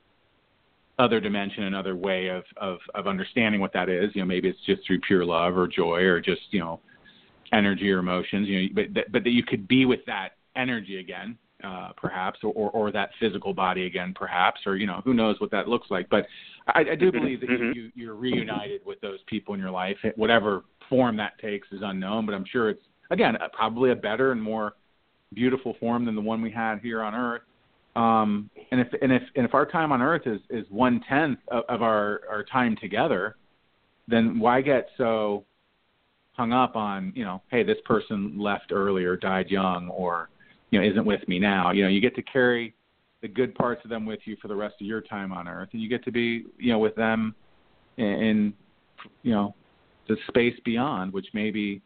other 0.98 1.20
dimension, 1.20 1.64
another 1.64 1.96
way 1.96 2.28
of, 2.28 2.44
of, 2.58 2.78
of 2.94 3.06
understanding 3.06 3.60
what 3.60 3.72
that 3.72 3.88
is. 3.88 4.10
You 4.14 4.22
know, 4.22 4.26
maybe 4.26 4.48
it's 4.48 4.58
just 4.66 4.86
through 4.86 5.00
pure 5.00 5.24
love 5.24 5.56
or 5.56 5.66
joy 5.66 6.00
or 6.00 6.20
just, 6.20 6.42
you 6.50 6.60
know, 6.60 6.80
energy 7.52 7.90
or 7.90 7.98
emotions, 7.98 8.46
you 8.46 8.62
know, 8.62 8.68
but 8.74 8.94
that, 8.94 9.12
but 9.12 9.24
that 9.24 9.30
you 9.30 9.42
could 9.42 9.66
be 9.66 9.86
with 9.86 10.00
that 10.06 10.30
energy 10.56 11.00
again, 11.00 11.38
uh, 11.64 11.90
perhaps, 11.96 12.40
or, 12.42 12.52
or 12.52 12.70
or 12.70 12.92
that 12.92 13.10
physical 13.18 13.54
body 13.54 13.86
again, 13.86 14.14
perhaps, 14.14 14.60
or 14.66 14.76
you 14.76 14.86
know, 14.86 15.00
who 15.04 15.14
knows 15.14 15.40
what 15.40 15.50
that 15.50 15.68
looks 15.68 15.90
like. 15.90 16.08
But 16.10 16.26
I, 16.68 16.80
I 16.80 16.94
do 16.94 17.10
mm-hmm. 17.10 17.18
believe 17.18 17.40
that 17.40 17.50
mm-hmm. 17.50 17.72
you, 17.72 17.92
you're 17.94 18.14
reunited 18.14 18.82
with 18.84 19.00
those 19.00 19.18
people 19.26 19.54
in 19.54 19.60
your 19.60 19.70
life, 19.70 19.96
whatever 20.16 20.64
form 20.88 21.16
that 21.16 21.38
takes 21.40 21.68
is 21.72 21.80
unknown. 21.82 22.26
But 22.26 22.34
I'm 22.34 22.44
sure 22.50 22.70
it's 22.70 22.82
again 23.10 23.36
probably 23.52 23.90
a 23.90 23.96
better 23.96 24.32
and 24.32 24.42
more 24.42 24.74
beautiful 25.34 25.76
form 25.78 26.04
than 26.04 26.14
the 26.14 26.20
one 26.20 26.42
we 26.42 26.50
had 26.50 26.80
here 26.80 27.02
on 27.02 27.14
Earth. 27.14 27.42
Um, 27.96 28.50
and 28.70 28.80
if 28.80 28.88
and 29.02 29.12
if 29.12 29.22
and 29.34 29.44
if 29.44 29.54
our 29.54 29.66
time 29.66 29.92
on 29.92 30.00
Earth 30.00 30.22
is 30.26 30.40
is 30.48 30.66
one 30.70 31.00
tenth 31.08 31.38
of, 31.48 31.64
of 31.68 31.82
our 31.82 32.20
our 32.30 32.44
time 32.44 32.76
together, 32.80 33.36
then 34.06 34.38
why 34.38 34.60
get 34.60 34.88
so 34.96 35.44
hung 36.32 36.52
up 36.52 36.76
on 36.76 37.12
you 37.16 37.24
know 37.24 37.42
hey 37.50 37.62
this 37.62 37.78
person 37.84 38.38
left 38.38 38.72
early 38.72 39.04
or 39.04 39.16
died 39.16 39.50
young 39.50 39.88
or 39.88 40.30
you 40.70 40.80
know 40.80 40.88
isn't 40.88 41.04
with 41.04 41.26
me 41.28 41.38
now. 41.38 41.72
You 41.72 41.84
know 41.84 41.88
you 41.88 42.00
get 42.00 42.14
to 42.16 42.22
carry 42.22 42.74
the 43.22 43.28
good 43.28 43.54
parts 43.54 43.82
of 43.84 43.90
them 43.90 44.06
with 44.06 44.20
you 44.24 44.36
for 44.40 44.48
the 44.48 44.56
rest 44.56 44.76
of 44.80 44.86
your 44.86 45.00
time 45.00 45.32
on 45.32 45.46
earth 45.46 45.68
and 45.72 45.82
you 45.82 45.88
get 45.88 46.02
to 46.04 46.10
be 46.10 46.44
you 46.58 46.72
know 46.72 46.78
with 46.78 46.94
them 46.94 47.34
in, 47.98 48.06
in 48.06 48.54
you 49.22 49.32
know 49.32 49.54
the 50.08 50.16
space 50.28 50.58
beyond 50.64 51.12
which 51.12 51.26
may 51.34 51.50
be 51.50 51.82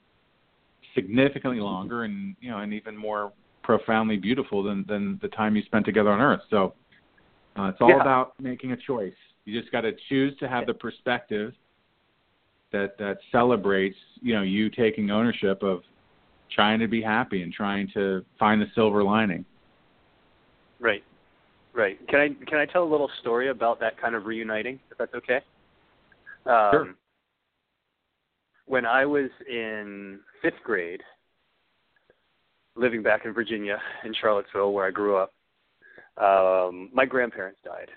significantly 0.94 1.60
longer 1.60 2.04
and 2.04 2.36
you 2.40 2.50
know 2.50 2.58
and 2.58 2.72
even 2.72 2.96
more 2.96 3.32
profoundly 3.62 4.16
beautiful 4.16 4.62
than 4.62 4.84
than 4.88 5.18
the 5.22 5.28
time 5.28 5.56
you 5.56 5.62
spent 5.62 5.84
together 5.84 6.10
on 6.10 6.20
earth. 6.20 6.42
So 6.50 6.74
uh, 7.58 7.68
it's 7.68 7.78
all 7.80 7.88
yeah. 7.88 8.00
about 8.00 8.34
making 8.40 8.72
a 8.72 8.76
choice. 8.76 9.14
You 9.44 9.58
just 9.58 9.72
got 9.72 9.82
to 9.82 9.92
choose 10.08 10.36
to 10.38 10.48
have 10.48 10.66
the 10.66 10.74
perspective 10.74 11.52
that 12.72 12.96
that 12.98 13.18
celebrates 13.32 13.96
you 14.20 14.34
know 14.34 14.42
you 14.42 14.70
taking 14.70 15.10
ownership 15.10 15.62
of 15.62 15.82
trying 16.50 16.78
to 16.80 16.88
be 16.88 17.02
happy 17.02 17.42
and 17.42 17.52
trying 17.52 17.88
to 17.94 18.24
find 18.38 18.60
the 18.60 18.66
silver 18.74 19.02
lining. 19.02 19.44
Right, 20.80 21.04
right. 21.72 21.98
Can 22.08 22.20
I 22.20 22.28
can 22.46 22.58
I 22.58 22.66
tell 22.66 22.84
a 22.84 22.90
little 22.90 23.10
story 23.20 23.50
about 23.50 23.80
that 23.80 24.00
kind 24.00 24.14
of 24.14 24.26
reuniting, 24.26 24.80
if 24.90 24.98
that's 24.98 25.14
okay? 25.14 25.40
Um, 26.46 26.70
sure. 26.72 26.94
When 28.66 28.86
I 28.86 29.04
was 29.04 29.30
in 29.48 30.20
fifth 30.42 30.62
grade, 30.64 31.02
living 32.76 33.02
back 33.02 33.24
in 33.24 33.32
Virginia, 33.32 33.78
in 34.04 34.14
Charlottesville, 34.20 34.72
where 34.72 34.86
I 34.86 34.90
grew 34.90 35.16
up, 35.16 35.32
um, 36.16 36.90
my 36.92 37.04
grandparents 37.04 37.60
died, 37.64 37.90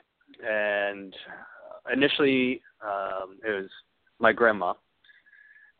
and 0.46 1.16
initially 1.92 2.62
Um, 2.82 3.40
it 3.44 3.50
was 3.50 3.70
my 4.20 4.32
grandma. 4.32 4.74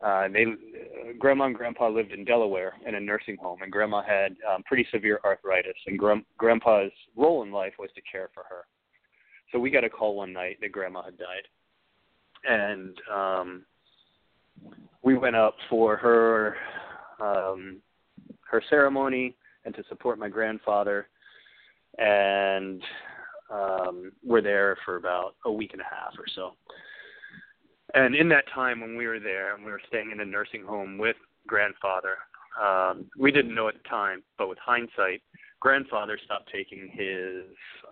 Uh, 0.00 0.28
they, 0.28 0.44
grandma 1.18 1.46
and 1.46 1.56
grandpa 1.56 1.88
lived 1.88 2.12
in 2.12 2.24
Delaware 2.24 2.74
in 2.86 2.94
a 2.94 3.00
nursing 3.00 3.36
home, 3.36 3.62
and 3.62 3.72
grandma 3.72 4.02
had 4.02 4.36
um, 4.48 4.62
pretty 4.62 4.86
severe 4.92 5.18
arthritis, 5.24 5.74
and 5.86 5.98
gra- 5.98 6.22
grandpa's 6.36 6.92
role 7.16 7.42
in 7.42 7.50
life 7.50 7.72
was 7.78 7.90
to 7.96 8.02
care 8.10 8.30
for 8.32 8.44
her. 8.48 8.66
So 9.50 9.58
we 9.58 9.70
got 9.70 9.82
a 9.82 9.90
call 9.90 10.14
one 10.14 10.32
night 10.32 10.58
that 10.60 10.70
grandma 10.70 11.02
had 11.02 11.18
died, 11.18 11.48
and 12.44 12.96
um, 13.12 13.64
we 15.02 15.16
went 15.16 15.34
up 15.34 15.56
for 15.68 15.96
her 15.96 16.56
um, 17.20 17.78
her 18.48 18.62
ceremony 18.70 19.34
and 19.64 19.74
to 19.74 19.82
support 19.88 20.18
my 20.18 20.28
grandfather, 20.28 21.08
and 21.98 22.82
um, 23.50 24.12
we're 24.24 24.42
there 24.42 24.76
for 24.84 24.96
about 24.96 25.34
a 25.44 25.52
week 25.52 25.72
and 25.72 25.80
a 25.80 25.84
half 25.84 26.12
or 26.18 26.24
so. 26.34 26.52
And 27.94 28.14
in 28.14 28.28
that 28.28 28.44
time 28.54 28.80
when 28.80 28.96
we 28.96 29.06
were 29.06 29.20
there 29.20 29.54
and 29.54 29.64
we 29.64 29.70
were 29.70 29.80
staying 29.88 30.10
in 30.10 30.20
a 30.20 30.24
nursing 30.24 30.64
home 30.64 30.98
with 30.98 31.16
grandfather, 31.46 32.16
um, 32.62 33.06
we 33.18 33.30
didn't 33.32 33.54
know 33.54 33.68
at 33.68 33.74
the 33.74 33.88
time, 33.88 34.22
but 34.36 34.48
with 34.48 34.58
hindsight, 34.58 35.22
grandfather 35.60 36.18
stopped 36.24 36.50
taking 36.52 36.90
his 36.92 37.44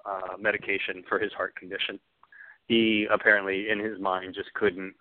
uh, 0.04 0.36
medication 0.38 1.02
for 1.08 1.18
his 1.18 1.32
heart 1.32 1.54
condition. 1.56 1.98
He 2.66 3.06
apparently, 3.12 3.70
in 3.70 3.78
his 3.78 3.98
mind, 4.00 4.34
just 4.34 4.52
couldn't 4.54 4.94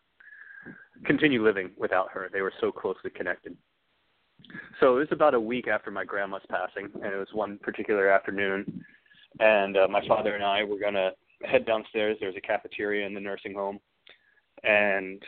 continue 1.03 1.43
living 1.43 1.71
without 1.77 2.11
her. 2.11 2.29
They 2.31 2.41
were 2.41 2.53
so 2.61 2.71
closely 2.71 3.09
connected. 3.09 3.57
So 4.79 4.95
it 4.95 4.99
was 4.99 5.07
about 5.11 5.33
a 5.33 5.39
week 5.39 5.67
after 5.67 5.91
my 5.91 6.05
grandma's 6.05 6.43
passing, 6.49 6.89
and 6.93 7.13
it 7.13 7.17
was 7.17 7.27
one 7.33 7.57
particular 7.57 8.09
afternoon, 8.09 8.83
and 9.39 9.77
uh, 9.77 9.87
my 9.89 10.05
father 10.07 10.35
and 10.35 10.43
I 10.43 10.63
were 10.63 10.79
gonna 10.79 11.11
head 11.43 11.65
downstairs. 11.65 12.17
There 12.19 12.29
was 12.29 12.37
a 12.37 12.41
cafeteria 12.41 13.05
in 13.05 13.13
the 13.13 13.19
nursing 13.19 13.53
home, 13.53 13.79
and 14.63 15.21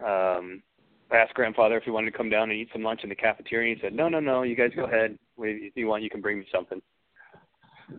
um, 0.00 0.62
I 1.10 1.16
asked 1.16 1.34
grandfather 1.34 1.76
if 1.76 1.84
he 1.84 1.90
wanted 1.90 2.10
to 2.10 2.16
come 2.16 2.30
down 2.30 2.50
and 2.50 2.58
eat 2.58 2.68
some 2.72 2.82
lunch 2.82 3.00
in 3.02 3.08
the 3.08 3.14
cafeteria. 3.14 3.72
And 3.72 3.80
He 3.80 3.86
said, 3.86 3.94
"No, 3.94 4.08
no, 4.08 4.20
no. 4.20 4.42
You 4.42 4.56
guys 4.56 4.70
go 4.74 4.84
ahead. 4.84 5.18
If 5.38 5.76
you 5.76 5.86
want, 5.86 6.02
you 6.02 6.10
can 6.10 6.20
bring 6.20 6.38
me 6.38 6.46
something." 6.52 6.80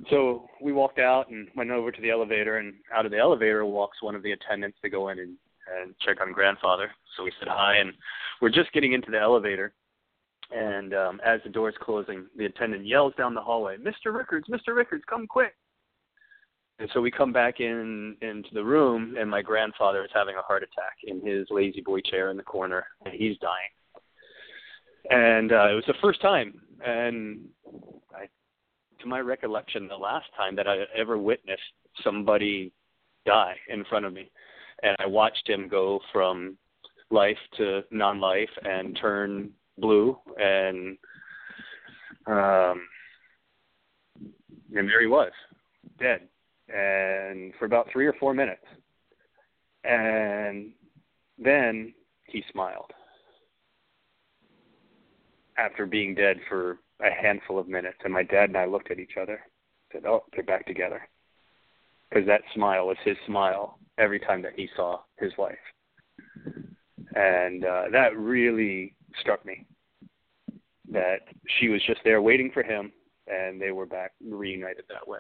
So 0.10 0.50
we 0.62 0.74
walked 0.74 1.00
out 1.00 1.30
and 1.30 1.48
went 1.56 1.72
over 1.72 1.92
to 1.92 2.02
the 2.02 2.10
elevator, 2.10 2.58
and 2.58 2.74
out 2.94 3.06
of 3.06 3.12
the 3.12 3.20
elevator 3.20 3.66
walks 3.66 4.02
one 4.02 4.16
of 4.16 4.24
the 4.24 4.32
attendants 4.32 4.78
to 4.82 4.90
go 4.90 5.10
in 5.10 5.20
and, 5.20 5.38
and 5.80 5.96
check 6.00 6.22
on 6.22 6.32
grandfather. 6.32 6.90
So 7.16 7.24
we 7.24 7.32
said 7.40 7.48
hi, 7.48 7.78
and 7.78 7.94
we're 8.42 8.50
just 8.50 8.72
getting 8.74 8.94
into 8.94 9.12
the 9.12 9.20
elevator, 9.20 9.74
and 10.52 10.94
um, 10.94 11.22
as 11.26 11.40
the 11.44 11.50
door's 11.50 11.76
closing, 11.80 12.26
the 12.36 12.46
attendant 12.46 12.86
yells 12.86 13.14
down 13.18 13.34
the 13.34 13.42
hallway, 13.42 13.78
"Mr. 13.78 14.14
Rickards, 14.14 14.48
Mr. 14.50 14.76
Rickards, 14.76 15.04
come 15.08 15.28
quick!" 15.28 15.56
And 16.78 16.90
so 16.94 17.00
we 17.00 17.10
come 17.10 17.32
back 17.32 17.62
in 17.62 18.18
into 18.22 18.50
the 18.54 18.64
room, 18.64 19.16
and 19.18 19.30
my 19.30 19.42
grandfather 19.42 20.04
is 20.04 20.12
having 20.14 20.36
a 20.36 20.42
heart 20.42 20.64
attack 20.64 20.98
in 21.06 21.26
his 21.26 21.48
lazy 21.50 21.82
boy 21.82 22.02
chair 22.02 22.32
in 22.32 22.38
the 22.38 22.44
corner, 22.44 22.86
and 23.06 23.14
he's 23.14 23.38
dying. 23.38 24.02
And 25.10 25.52
uh, 25.54 25.70
it 25.72 25.76
was 25.76 25.86
the 25.88 25.94
first 26.02 26.22
time, 26.22 26.60
and 26.86 27.46
I, 28.14 28.28
to 29.00 29.08
my 29.08 29.20
recollection, 29.20 29.88
the 29.88 29.96
last 29.96 30.26
time 30.36 30.56
that 30.58 30.68
I 30.68 30.80
ever 30.96 31.18
witnessed 31.18 31.62
somebody 32.04 32.74
die 33.26 33.56
in 33.70 33.86
front 33.86 34.06
of 34.06 34.12
me, 34.12 34.30
and 34.84 34.98
I 35.00 35.06
watched 35.06 35.48
him 35.48 35.70
go 35.70 36.02
from 36.12 36.58
life 37.10 37.38
to 37.58 37.84
non-life 37.92 38.50
and 38.64 38.98
turn 39.00 39.52
blue, 39.78 40.18
and 40.38 40.98
um, 42.28 42.82
and 44.76 44.90
there 44.90 45.00
he 45.00 45.08
was, 45.08 45.32
dead 46.00 46.28
and 46.70 47.54
for 47.60 47.66
about 47.66 47.90
three 47.92 48.08
or 48.08 48.14
four 48.14 48.34
minutes. 48.34 48.66
And 49.84 50.72
then 51.38 51.94
he 52.26 52.44
smiled 52.52 52.92
after 55.58 55.86
being 55.86 56.16
dead 56.16 56.38
for 56.50 56.80
a 57.02 57.12
handful 57.12 57.60
of 57.60 57.68
minutes. 57.68 57.98
And 58.04 58.14
my 58.14 58.24
dad 58.24 58.50
and 58.50 58.58
I 58.58 58.66
looked 58.66 58.92
at 58.92 59.00
each 59.00 59.18
other, 59.22 59.42
said, 59.92 60.06
"Oh, 60.06 60.24
they're 60.34 60.44
back 60.44 60.66
together," 60.66 61.08
because 62.10 62.26
that 62.28 62.42
smile 62.54 62.88
was 62.88 62.98
his 63.04 63.18
smile 63.26 63.80
every 63.98 64.20
time 64.20 64.42
that 64.42 64.54
he 64.56 64.68
saw 64.76 65.02
his 65.18 65.32
wife, 65.38 65.58
and 67.16 67.64
uh, 67.64 67.84
that 67.92 68.18
really 68.18 68.96
struck 69.20 69.46
me. 69.46 69.66
That 70.92 71.22
she 71.60 71.70
was 71.70 71.82
just 71.86 72.02
there 72.04 72.22
waiting 72.22 72.52
for 72.52 72.64
him, 72.64 72.92
and 73.28 73.62
they 73.62 73.72
were 73.72 73.86
back 73.86 74.14
reunited 74.22 74.86
that 74.90 75.08
way. 75.08 75.20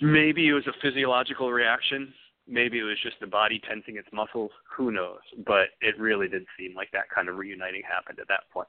Maybe 0.00 0.48
it 0.48 0.52
was 0.52 0.66
a 0.66 0.72
physiological 0.82 1.52
reaction. 1.52 2.12
Maybe 2.48 2.78
it 2.78 2.82
was 2.82 2.96
just 3.02 3.16
the 3.20 3.26
body 3.26 3.60
tensing 3.68 3.96
its 3.96 4.08
muscles. 4.12 4.50
Who 4.76 4.90
knows? 4.90 5.20
But 5.46 5.68
it 5.80 5.98
really 5.98 6.28
did 6.28 6.44
seem 6.58 6.74
like 6.74 6.90
that 6.92 7.10
kind 7.14 7.28
of 7.28 7.36
reuniting 7.36 7.82
happened 7.88 8.18
at 8.18 8.28
that 8.28 8.50
point. 8.52 8.68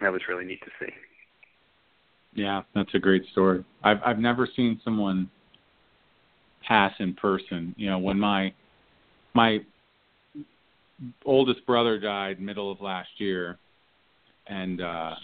That 0.00 0.12
was 0.12 0.22
really 0.28 0.44
neat 0.44 0.60
to 0.62 0.70
see. 0.84 0.92
Yeah, 2.34 2.62
that's 2.74 2.94
a 2.94 2.98
great 2.98 3.24
story. 3.32 3.64
I've 3.82 3.98
I've 4.04 4.18
never 4.18 4.46
seen 4.54 4.78
someone 4.84 5.30
pass 6.66 6.92
in 6.98 7.14
person. 7.14 7.74
You 7.78 7.88
know, 7.88 7.98
when 7.98 8.20
my 8.20 8.52
my 9.34 9.60
oldest 11.24 11.64
brother 11.66 11.98
died 11.98 12.40
middle 12.40 12.70
of 12.70 12.80
last 12.82 13.08
year, 13.16 13.58
and 14.48 14.82
uh, 14.82 15.14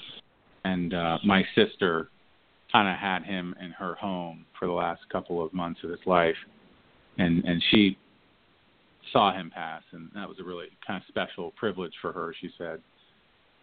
and 0.65 0.95
uh, 0.95 1.19
my 1.25 1.45
sister 1.55 2.09
kind 2.73 2.89
of 2.89 2.97
had 2.97 3.23
him 3.23 3.55
in 3.63 3.71
her 3.73 3.95
home 3.95 4.47
for 4.59 4.67
the 4.67 4.73
last 4.73 5.03
couple 5.11 5.45
of 5.45 5.53
months 5.53 5.81
of 5.85 5.91
his 5.91 6.01
life, 6.07 6.37
and 7.19 7.45
and 7.45 7.63
she 7.71 7.97
saw 9.13 9.33
him 9.33 9.51
pass, 9.55 9.83
and 9.93 10.09
that 10.15 10.29
was 10.29 10.39
a 10.41 10.45
really 10.45 10.69
kind 10.87 11.01
of 11.01 11.07
special 11.09 11.53
privilege 11.53 11.93
for 12.01 12.13
her. 12.13 12.35
She 12.41 12.51
said, 12.57 12.81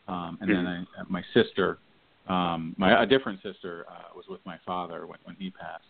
um, 0.08 0.38
and 0.42 0.50
then 0.50 0.68
I, 0.68 0.84
my 1.08 1.24
sister, 1.34 1.80
um, 2.28 2.76
my 2.78 3.04
a 3.04 3.06
different 3.06 3.42
sister, 3.42 3.86
uh, 3.90 4.16
was 4.16 4.26
with 4.30 4.42
my 4.46 4.58
father 4.66 5.08
when 5.08 5.20
when 5.24 5.36
he 5.38 5.52
passed. 5.52 5.84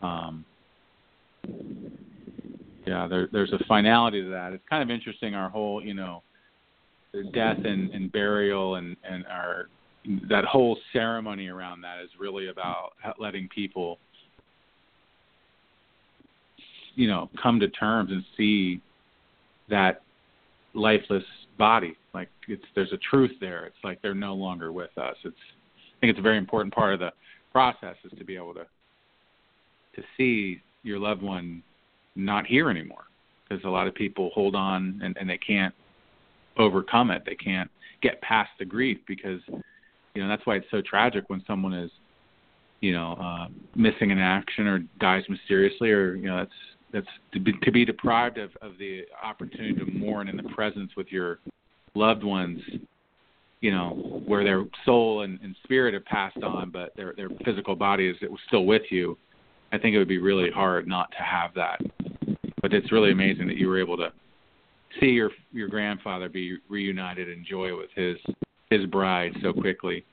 Um, 0.00 0.44
yeah, 2.86 3.06
there, 3.06 3.28
there's 3.32 3.52
a 3.52 3.58
finality 3.66 4.22
to 4.22 4.30
that. 4.30 4.52
It's 4.52 4.64
kind 4.70 4.82
of 4.82 4.90
interesting. 4.90 5.34
Our 5.34 5.50
whole, 5.50 5.84
you 5.84 5.94
know, 5.94 6.22
death 7.34 7.58
and, 7.64 7.90
and 7.90 8.10
burial 8.10 8.76
and 8.76 8.96
and 9.04 9.26
our 9.26 9.68
that 10.28 10.44
whole 10.44 10.78
ceremony 10.92 11.48
around 11.48 11.82
that 11.82 12.00
is 12.02 12.10
really 12.18 12.48
about 12.48 12.92
letting 13.18 13.48
people 13.54 13.98
you 16.94 17.06
know 17.06 17.28
come 17.40 17.60
to 17.60 17.68
terms 17.68 18.10
and 18.10 18.24
see 18.36 18.80
that 19.68 20.02
lifeless 20.74 21.24
body. 21.58 21.96
Like 22.14 22.28
it's 22.48 22.64
there's 22.74 22.92
a 22.92 22.98
truth 23.10 23.32
there. 23.40 23.66
It's 23.66 23.76
like 23.84 24.00
they're 24.02 24.14
no 24.14 24.34
longer 24.34 24.72
with 24.72 24.96
us. 24.96 25.16
It's 25.24 25.36
i 25.36 26.00
think 26.00 26.10
it's 26.10 26.18
a 26.18 26.22
very 26.22 26.38
important 26.38 26.72
part 26.72 26.94
of 26.94 27.00
the 27.00 27.10
process 27.52 27.96
is 28.04 28.16
to 28.18 28.24
be 28.24 28.36
able 28.36 28.54
to 28.54 28.66
to 29.96 30.02
see 30.16 30.60
your 30.84 30.98
loved 30.98 31.22
one 31.22 31.62
not 32.14 32.46
here 32.46 32.70
anymore 32.70 33.04
because 33.48 33.64
a 33.64 33.68
lot 33.68 33.86
of 33.86 33.94
people 33.94 34.30
hold 34.34 34.54
on 34.54 35.00
and, 35.02 35.16
and 35.18 35.28
they 35.28 35.38
can't 35.38 35.74
overcome 36.56 37.10
it. 37.10 37.22
They 37.24 37.34
can't 37.34 37.70
get 38.02 38.20
past 38.20 38.50
the 38.58 38.64
grief 38.64 38.98
because 39.06 39.40
you 40.14 40.22
know 40.22 40.28
that's 40.28 40.44
why 40.46 40.56
it's 40.56 40.66
so 40.70 40.80
tragic 40.80 41.24
when 41.28 41.42
someone 41.46 41.74
is 41.74 41.90
you 42.80 42.92
know 42.92 43.16
uh 43.20 43.48
missing 43.74 44.10
in 44.10 44.18
action 44.18 44.66
or 44.66 44.80
dies 45.00 45.24
mysteriously 45.28 45.90
or 45.90 46.14
you 46.14 46.26
know 46.26 46.38
that's 46.38 46.50
that's 46.92 47.06
to 47.32 47.40
be, 47.40 47.52
to 47.62 47.70
be 47.70 47.84
deprived 47.84 48.38
of 48.38 48.50
of 48.62 48.72
the 48.78 49.02
opportunity 49.22 49.74
to 49.74 49.84
mourn 49.86 50.28
in 50.28 50.36
the 50.36 50.48
presence 50.54 50.90
with 50.96 51.08
your 51.10 51.38
loved 51.94 52.24
ones 52.24 52.60
you 53.60 53.70
know 53.70 54.22
where 54.26 54.44
their 54.44 54.64
soul 54.84 55.22
and, 55.22 55.38
and 55.42 55.54
spirit 55.64 55.94
have 55.94 56.04
passed 56.04 56.42
on 56.42 56.70
but 56.70 56.94
their 56.96 57.12
their 57.16 57.28
physical 57.44 57.74
body 57.74 58.08
is 58.08 58.16
still 58.46 58.64
with 58.64 58.82
you 58.90 59.16
i 59.72 59.78
think 59.78 59.94
it 59.94 59.98
would 59.98 60.08
be 60.08 60.18
really 60.18 60.50
hard 60.50 60.86
not 60.86 61.10
to 61.10 61.22
have 61.22 61.52
that. 61.54 61.80
But 62.60 62.72
it's 62.72 62.90
really 62.90 63.12
amazing 63.12 63.46
that 63.48 63.56
you 63.56 63.68
were 63.68 63.80
able 63.80 63.96
to 63.98 64.12
see 65.00 65.06
your 65.06 65.30
your 65.52 65.68
grandfather 65.68 66.28
be 66.28 66.58
reunited 66.68 67.28
in 67.28 67.44
joy 67.44 67.76
with 67.76 67.90
his 67.94 68.16
his 68.70 68.86
bride 68.86 69.32
so 69.42 69.52
quickly. 69.52 70.04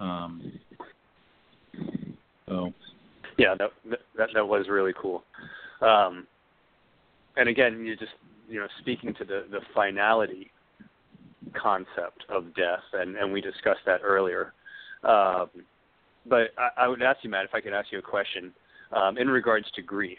Um, 0.00 0.52
so 2.48 2.72
yeah, 3.38 3.54
that 3.58 3.70
that 4.16 4.28
that 4.34 4.46
was 4.46 4.66
really 4.68 4.92
cool. 5.00 5.22
Um, 5.80 6.26
and 7.36 7.48
again, 7.48 7.84
you 7.84 7.96
just 7.96 8.12
you 8.48 8.60
know 8.60 8.66
speaking 8.80 9.14
to 9.14 9.24
the 9.24 9.44
the 9.50 9.60
finality 9.74 10.50
concept 11.60 12.24
of 12.28 12.54
death, 12.54 12.82
and 12.92 13.16
and 13.16 13.32
we 13.32 13.40
discussed 13.40 13.80
that 13.86 14.00
earlier. 14.02 14.52
Um, 15.04 15.48
but 16.26 16.48
I, 16.58 16.84
I 16.84 16.88
would 16.88 17.02
ask 17.02 17.20
you, 17.22 17.30
Matt, 17.30 17.44
if 17.44 17.54
I 17.54 17.60
could 17.60 17.72
ask 17.72 17.92
you 17.92 17.98
a 17.98 18.02
question 18.02 18.52
um, 18.92 19.16
in 19.16 19.28
regards 19.28 19.66
to 19.76 19.82
grief. 19.82 20.18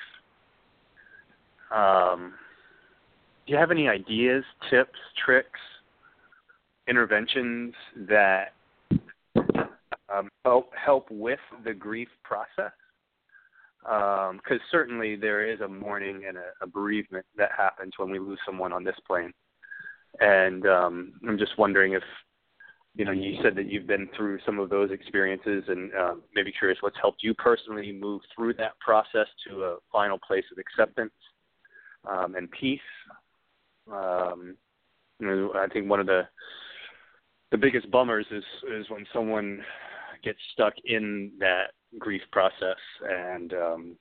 Um, 1.74 2.34
do 3.46 3.54
you 3.54 3.60
have 3.60 3.72
any 3.72 3.88
ideas, 3.88 4.44
tips, 4.70 4.98
tricks 5.24 5.60
interventions 6.88 7.74
that 8.08 8.54
um, 10.14 10.30
help 10.44 10.72
help 10.74 11.08
with 11.10 11.40
the 11.64 11.74
grief 11.74 12.10
process. 12.24 12.72
because 13.84 14.60
um, 14.60 14.60
certainly 14.70 15.16
there 15.16 15.46
is 15.52 15.62
a 15.62 15.68
mourning 15.68 16.24
and 16.28 16.38
a, 16.38 16.52
a 16.62 16.68
bereavement 16.68 17.26
that 17.38 17.50
happens 17.56 17.94
when 17.98 18.10
we 18.10 18.20
lose 18.20 18.40
someone 18.46 18.74
on 18.74 18.84
this 18.84 18.96
plane. 19.08 19.34
And 20.20 20.68
um, 20.68 21.14
I'm 21.28 21.38
just 21.38 21.58
wondering 21.58 21.94
if, 21.94 22.04
you 22.96 23.06
know, 23.06 23.12
you 23.12 23.38
said 23.42 23.56
that 23.56 23.72
you've 23.72 23.88
been 23.88 24.10
through 24.18 24.40
some 24.46 24.60
of 24.60 24.70
those 24.70 24.92
experiences, 24.92 25.64
and 25.70 25.94
uh, 25.94 26.16
maybe 26.36 26.52
curious 26.52 26.78
what's 26.82 26.98
helped 27.00 27.24
you 27.24 27.34
personally 27.36 27.92
move 27.94 28.22
through 28.36 28.54
that 28.56 28.78
process 28.80 29.28
to 29.48 29.64
a 29.64 29.78
final 29.92 30.20
place 30.20 30.44
of 30.52 30.58
acceptance 30.58 31.14
um, 32.10 32.36
and 32.36 32.52
peace. 32.52 32.80
Um, 33.92 34.58
you 35.20 35.28
know, 35.28 35.54
I 35.56 35.68
think 35.68 35.90
one 35.90 36.02
of 36.02 36.08
the 36.08 36.24
the 37.52 37.58
biggest 37.58 37.90
bummers 37.92 38.26
is 38.32 38.44
is 38.74 38.90
when 38.90 39.06
someone 39.14 39.62
gets 40.24 40.40
stuck 40.54 40.74
in 40.86 41.32
that 41.40 41.72
grief 42.00 42.22
process 42.32 42.78
and 43.08 43.54
um 43.54 43.96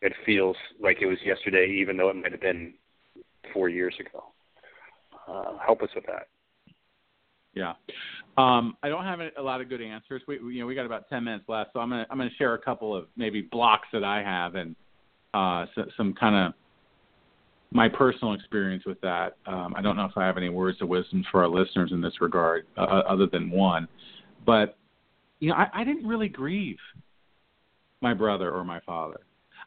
it 0.00 0.12
feels 0.26 0.56
like 0.80 0.98
it 1.00 1.06
was 1.06 1.18
yesterday 1.24 1.70
even 1.80 1.96
though 1.96 2.08
it 2.08 2.16
might 2.16 2.32
have 2.32 2.40
been 2.40 2.74
four 3.52 3.68
years 3.68 3.94
ago. 4.00 4.24
Uh 5.28 5.58
help 5.64 5.82
us 5.82 5.90
with 5.94 6.06
that. 6.06 6.28
Yeah. 7.54 7.74
Um 8.38 8.76
i 8.82 8.88
don't 8.88 9.04
have 9.04 9.20
a 9.20 9.42
lot 9.42 9.60
of 9.60 9.68
good 9.68 9.82
answers. 9.82 10.22
We 10.26 10.36
you 10.36 10.60
know 10.60 10.66
we 10.66 10.74
got 10.74 10.86
about 10.86 11.08
10 11.08 11.24
minutes 11.24 11.44
left 11.48 11.70
so 11.74 11.80
i'm 11.80 11.90
to 11.90 12.06
i'm 12.10 12.18
to 12.18 12.30
share 12.38 12.54
a 12.54 12.58
couple 12.58 12.96
of 12.96 13.06
maybe 13.16 13.42
blocks 13.42 13.88
that 13.92 14.04
i 14.04 14.22
have 14.22 14.54
and 14.54 14.74
uh 15.34 15.66
so, 15.74 15.84
some 15.96 16.14
kind 16.14 16.34
of 16.34 16.54
my 17.72 17.88
personal 17.88 18.34
experience 18.34 18.84
with 18.84 19.00
that. 19.00 19.36
Um, 19.46 19.74
I 19.76 19.82
don't 19.82 19.96
know 19.96 20.04
if 20.04 20.16
I 20.16 20.26
have 20.26 20.36
any 20.36 20.48
words 20.48 20.80
of 20.82 20.88
wisdom 20.88 21.24
for 21.30 21.42
our 21.42 21.48
listeners 21.48 21.90
in 21.92 22.00
this 22.00 22.20
regard, 22.20 22.66
uh, 22.76 22.80
other 22.80 23.26
than 23.26 23.50
one. 23.50 23.88
But 24.44 24.76
you 25.40 25.50
know, 25.50 25.54
I, 25.54 25.68
I 25.72 25.84
didn't 25.84 26.06
really 26.06 26.28
grieve 26.28 26.78
my 28.00 28.14
brother 28.14 28.50
or 28.50 28.64
my 28.64 28.80
father. 28.80 29.20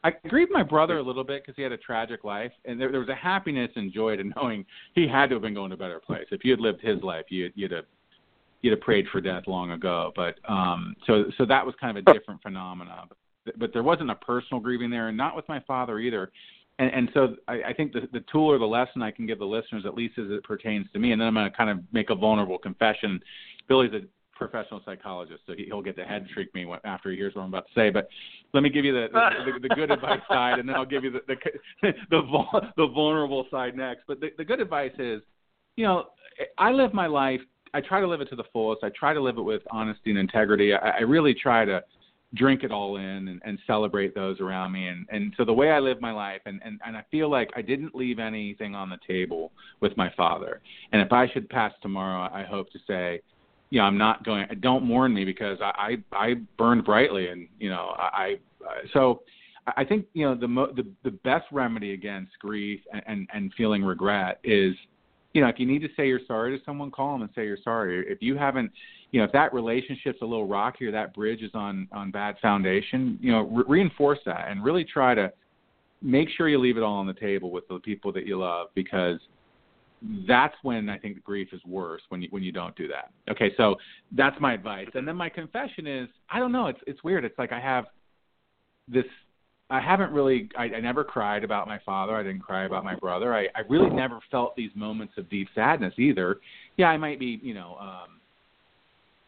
I 0.04 0.12
grieved 0.28 0.52
my 0.52 0.62
brother 0.62 0.98
a 0.98 1.02
little 1.02 1.24
bit 1.24 1.42
because 1.42 1.56
he 1.56 1.62
had 1.62 1.72
a 1.72 1.76
tragic 1.76 2.22
life, 2.22 2.52
and 2.64 2.80
there, 2.80 2.90
there 2.90 3.00
was 3.00 3.08
a 3.08 3.14
happiness 3.14 3.70
and 3.76 3.92
joy 3.92 4.16
to 4.16 4.24
knowing 4.36 4.64
he 4.94 5.08
had 5.08 5.30
to 5.30 5.36
have 5.36 5.42
been 5.42 5.54
going 5.54 5.70
to 5.70 5.74
a 5.74 5.78
better 5.78 5.98
place. 5.98 6.26
If 6.30 6.44
you 6.44 6.52
had 6.52 6.60
lived 6.60 6.80
his 6.80 7.02
life, 7.02 7.24
you, 7.28 7.50
you'd 7.54 7.72
have 7.72 7.86
you'd 8.62 8.70
have 8.72 8.80
prayed 8.80 9.06
for 9.10 9.20
death 9.20 9.44
long 9.46 9.72
ago. 9.72 10.12
But 10.14 10.38
um, 10.48 10.94
so 11.06 11.24
so 11.38 11.44
that 11.46 11.64
was 11.64 11.74
kind 11.80 11.96
of 11.96 12.04
a 12.06 12.12
different 12.12 12.42
phenomenon. 12.42 13.08
But, 13.44 13.58
but 13.58 13.72
there 13.72 13.82
wasn't 13.82 14.10
a 14.10 14.14
personal 14.14 14.60
grieving 14.60 14.90
there, 14.90 15.08
and 15.08 15.16
not 15.16 15.34
with 15.34 15.48
my 15.48 15.60
father 15.60 15.98
either. 15.98 16.30
And, 16.78 16.90
and 16.92 17.10
so 17.14 17.36
I, 17.48 17.62
I 17.68 17.72
think 17.72 17.92
the, 17.92 18.08
the 18.12 18.24
tool 18.30 18.50
or 18.50 18.58
the 18.58 18.66
lesson 18.66 19.02
I 19.02 19.10
can 19.10 19.26
give 19.26 19.38
the 19.38 19.46
listeners, 19.46 19.84
at 19.86 19.94
least 19.94 20.18
as 20.18 20.30
it 20.30 20.44
pertains 20.44 20.86
to 20.92 20.98
me, 20.98 21.12
and 21.12 21.20
then 21.20 21.28
I'm 21.28 21.34
going 21.34 21.50
to 21.50 21.56
kind 21.56 21.70
of 21.70 21.78
make 21.92 22.10
a 22.10 22.14
vulnerable 22.14 22.58
confession. 22.58 23.20
Billy's 23.68 23.92
a 23.92 24.00
professional 24.36 24.82
psychologist, 24.84 25.40
so 25.46 25.54
he'll 25.56 25.82
get 25.82 25.96
the 25.96 26.04
head 26.04 26.26
shriek 26.32 26.54
me 26.54 26.66
after 26.84 27.10
he 27.10 27.16
hears 27.16 27.34
what 27.34 27.42
I'm 27.42 27.48
about 27.48 27.66
to 27.68 27.74
say. 27.74 27.90
But 27.90 28.08
let 28.52 28.62
me 28.62 28.68
give 28.68 28.84
you 28.84 28.92
the 28.92 29.08
the, 29.12 29.52
the, 29.52 29.68
the 29.68 29.74
good 29.74 29.90
advice 29.90 30.20
side, 30.28 30.58
and 30.58 30.68
then 30.68 30.76
I'll 30.76 30.84
give 30.84 31.04
you 31.04 31.10
the 31.10 31.20
the 31.26 31.36
the, 32.10 32.62
the 32.76 32.86
vulnerable 32.88 33.46
side 33.50 33.76
next. 33.76 34.02
But 34.06 34.20
the, 34.20 34.30
the 34.36 34.44
good 34.44 34.60
advice 34.60 34.92
is, 34.98 35.22
you 35.76 35.84
know, 35.84 36.08
I 36.58 36.72
live 36.72 36.92
my 36.92 37.06
life. 37.06 37.40
I 37.74 37.80
try 37.80 38.00
to 38.00 38.06
live 38.06 38.20
it 38.20 38.28
to 38.30 38.36
the 38.36 38.44
fullest. 38.52 38.84
I 38.84 38.90
try 38.90 39.12
to 39.12 39.20
live 39.20 39.38
it 39.38 39.42
with 39.42 39.62
honesty 39.70 40.10
and 40.10 40.18
integrity. 40.18 40.72
I, 40.74 40.90
I 40.90 41.00
really 41.00 41.34
try 41.34 41.64
to 41.64 41.82
drink 42.36 42.62
it 42.62 42.70
all 42.70 42.96
in 42.96 43.28
and, 43.28 43.40
and 43.44 43.58
celebrate 43.66 44.14
those 44.14 44.40
around 44.40 44.72
me. 44.72 44.88
And 44.88 45.06
and 45.10 45.32
so 45.36 45.44
the 45.44 45.52
way 45.52 45.70
I 45.70 45.80
live 45.80 46.00
my 46.00 46.12
life 46.12 46.42
and, 46.46 46.60
and 46.64 46.80
and 46.84 46.96
I 46.96 47.04
feel 47.10 47.30
like 47.30 47.50
I 47.56 47.62
didn't 47.62 47.94
leave 47.94 48.18
anything 48.18 48.74
on 48.74 48.90
the 48.90 48.98
table 49.06 49.52
with 49.80 49.96
my 49.96 50.12
father. 50.16 50.60
And 50.92 51.02
if 51.02 51.12
I 51.12 51.28
should 51.32 51.48
pass 51.48 51.72
tomorrow 51.82 52.30
I 52.32 52.44
hope 52.44 52.70
to 52.70 52.78
say 52.86 53.20
you 53.70 53.80
know 53.80 53.84
I'm 53.84 53.98
not 53.98 54.24
going 54.24 54.46
don't 54.60 54.84
mourn 54.84 55.12
me 55.12 55.24
because 55.24 55.58
I 55.60 55.96
I, 56.12 56.28
I 56.28 56.34
burned 56.56 56.84
brightly 56.84 57.28
and 57.28 57.48
you 57.58 57.70
know 57.70 57.94
I, 57.96 58.36
I 58.64 58.74
so 58.92 59.22
I 59.76 59.84
think 59.84 60.06
you 60.12 60.26
know 60.26 60.34
the 60.34 60.48
mo- 60.48 60.72
the 60.72 60.86
the 61.02 61.10
best 61.10 61.46
remedy 61.50 61.92
against 61.92 62.38
grief 62.38 62.80
and, 62.92 63.02
and 63.06 63.28
and 63.34 63.54
feeling 63.54 63.84
regret 63.84 64.38
is 64.44 64.74
you 65.32 65.40
know 65.40 65.48
if 65.48 65.58
you 65.58 65.66
need 65.66 65.80
to 65.80 65.88
say 65.96 66.06
you're 66.06 66.20
sorry 66.28 66.56
to 66.56 66.64
someone 66.64 66.90
call 66.90 67.12
them 67.12 67.22
and 67.22 67.30
say 67.34 67.44
you're 67.44 67.58
sorry. 67.64 68.04
If 68.08 68.22
you 68.22 68.36
haven't 68.36 68.70
you 69.12 69.20
know, 69.20 69.24
if 69.24 69.32
that 69.32 69.54
relationship's 69.54 70.20
a 70.22 70.24
little 70.24 70.46
rocky 70.46 70.86
or 70.86 70.92
that 70.92 71.14
bridge 71.14 71.42
is 71.42 71.52
on 71.54 71.88
on 71.92 72.10
bad 72.10 72.36
foundation, 72.40 73.18
you 73.20 73.32
know, 73.32 73.42
re- 73.42 73.64
reinforce 73.68 74.18
that 74.26 74.48
and 74.50 74.64
really 74.64 74.84
try 74.84 75.14
to 75.14 75.32
make 76.02 76.28
sure 76.36 76.48
you 76.48 76.58
leave 76.58 76.76
it 76.76 76.82
all 76.82 76.96
on 76.96 77.06
the 77.06 77.14
table 77.14 77.50
with 77.50 77.66
the 77.68 77.78
people 77.80 78.12
that 78.12 78.26
you 78.26 78.38
love 78.38 78.68
because 78.74 79.18
that's 80.28 80.54
when 80.62 80.88
I 80.88 80.98
think 80.98 81.14
the 81.14 81.20
grief 81.20 81.48
is 81.52 81.60
worse 81.64 82.02
when 82.10 82.22
you 82.22 82.28
when 82.30 82.42
you 82.42 82.52
don't 82.52 82.76
do 82.76 82.88
that. 82.88 83.10
Okay, 83.30 83.52
so 83.56 83.76
that's 84.12 84.36
my 84.40 84.52
advice. 84.52 84.88
And 84.94 85.06
then 85.06 85.16
my 85.16 85.28
confession 85.28 85.86
is 85.86 86.08
I 86.30 86.38
don't 86.38 86.52
know, 86.52 86.66
it's 86.66 86.80
it's 86.86 87.02
weird. 87.02 87.24
It's 87.24 87.38
like 87.38 87.52
I 87.52 87.60
have 87.60 87.86
this 88.88 89.04
I 89.70 89.80
haven't 89.80 90.12
really 90.12 90.48
I, 90.56 90.64
I 90.64 90.80
never 90.80 91.02
cried 91.02 91.44
about 91.44 91.66
my 91.66 91.78
father. 91.84 92.14
I 92.14 92.22
didn't 92.22 92.40
cry 92.40 92.66
about 92.66 92.84
my 92.84 92.94
brother. 92.96 93.34
I, 93.34 93.44
I 93.54 93.60
really 93.68 93.90
never 93.90 94.20
felt 94.30 94.54
these 94.54 94.70
moments 94.74 95.14
of 95.16 95.28
deep 95.30 95.48
sadness 95.54 95.94
either. 95.98 96.38
Yeah, 96.76 96.88
I 96.88 96.96
might 96.96 97.18
be, 97.18 97.40
you 97.42 97.54
know, 97.54 97.76
um 97.80 98.20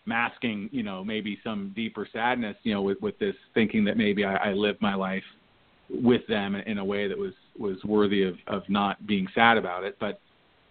masking, 0.09 0.69
you 0.73 0.83
know, 0.83 1.05
maybe 1.05 1.39
some 1.45 1.73
deeper 1.77 2.09
sadness, 2.13 2.57
you 2.63 2.75
know, 2.75 2.83
with 2.83 3.01
with 3.01 3.19
this 3.19 3.35
thinking 3.55 3.85
that 3.85 3.97
maybe 3.97 4.25
I, 4.25 4.51
I 4.51 4.53
lived 4.53 4.81
my 4.81 4.95
life 4.95 5.23
with 5.91 6.27
them 6.27 6.55
in 6.55 6.79
a 6.79 6.85
way 6.85 7.07
that 7.09 7.17
was 7.17 7.35
was 7.59 7.77
worthy 7.85 8.23
of 8.23 8.35
of 8.47 8.63
not 8.69 9.07
being 9.07 9.27
sad 9.35 9.57
about 9.57 9.85
it. 9.85 9.97
But 10.01 10.21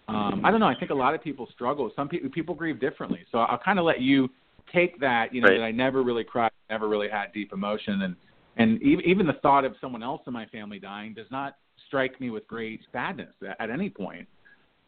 um, 0.08 0.44
I 0.44 0.50
don't 0.50 0.60
know. 0.60 0.66
I 0.66 0.74
think 0.74 0.90
a 0.90 0.94
lot 0.94 1.14
of 1.14 1.22
people 1.22 1.48
struggle. 1.52 1.90
Some 1.94 2.08
people 2.08 2.30
people 2.30 2.54
grieve 2.54 2.80
differently. 2.80 3.20
So 3.30 3.38
I'll 3.38 3.58
kind 3.58 3.78
of 3.78 3.84
let 3.84 4.00
you 4.00 4.28
take 4.72 4.98
that. 5.00 5.34
You 5.34 5.40
know, 5.40 5.48
right. 5.48 5.58
that 5.58 5.64
I 5.64 5.70
never 5.70 6.02
really 6.02 6.24
cried, 6.24 6.50
never 6.70 6.88
really 6.88 7.08
had 7.08 7.32
deep 7.32 7.52
emotion, 7.52 8.02
and 8.02 8.16
and 8.56 8.82
even 8.82 9.04
even 9.04 9.26
the 9.26 9.34
thought 9.34 9.64
of 9.64 9.74
someone 9.80 10.02
else 10.02 10.22
in 10.26 10.32
my 10.32 10.46
family 10.46 10.78
dying 10.78 11.14
does 11.14 11.30
not 11.30 11.56
strike 11.86 12.20
me 12.20 12.30
with 12.30 12.46
great 12.46 12.80
sadness 12.92 13.32
at, 13.46 13.60
at 13.60 13.70
any 13.70 13.88
point. 13.88 14.26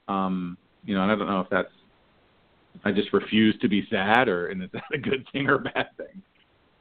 Um, 0.09 0.57
you 0.85 0.95
know, 0.95 1.03
and 1.03 1.13
I 1.13 1.15
don't 1.15 1.29
know 1.29 1.41
if 1.41 1.51
that's 1.51 1.69
I 2.85 2.93
just 2.93 3.13
refuse 3.13 3.59
to 3.61 3.69
be 3.69 3.87
sad, 3.91 4.29
or 4.29 4.49
and 4.49 4.63
is 4.63 4.71
that 4.73 4.83
a 4.95 4.99
good 4.99 5.27
thing 5.33 5.49
or 5.49 5.57
a 5.57 5.61
bad 5.61 5.89
thing? 5.97 6.23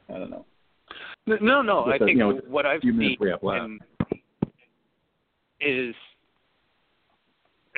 I 0.10 0.19
don't 0.19 0.30
know. 0.30 0.45
No, 1.28 1.62
no. 1.62 1.86
I 1.86 1.97
think 1.97 2.12
you 2.12 2.17
know, 2.17 2.41
what 2.47 2.65
I've 2.65 2.82
seen 2.82 3.17
is 5.62 5.93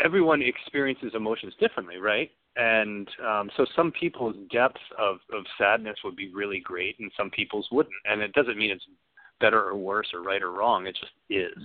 everyone 0.04 0.42
experiences 0.42 1.12
emotions 1.16 1.54
differently, 1.60 1.98
right? 1.98 2.32
And 2.56 3.08
um, 3.26 3.50
so 3.56 3.66
some 3.76 3.92
people's 3.92 4.36
depth 4.52 4.80
of, 5.00 5.18
of 5.34 5.46
sadness 5.58 5.96
would 6.04 6.16
be 6.16 6.34
really 6.34 6.60
great, 6.60 7.00
and 7.00 7.12
some 7.18 7.30
people's 7.30 7.68
wouldn't. 7.72 7.94
And 8.06 8.22
it 8.22 8.34
doesn't 8.34 8.58
mean 8.58 8.72
it's 8.72 8.86
better 9.40 9.62
or 9.62 9.76
worse 9.76 10.08
or 10.14 10.22
right 10.22 10.42
or 10.42 10.52
wrong. 10.52 10.86
It 10.86 10.98
just 11.00 11.14
is. 11.30 11.58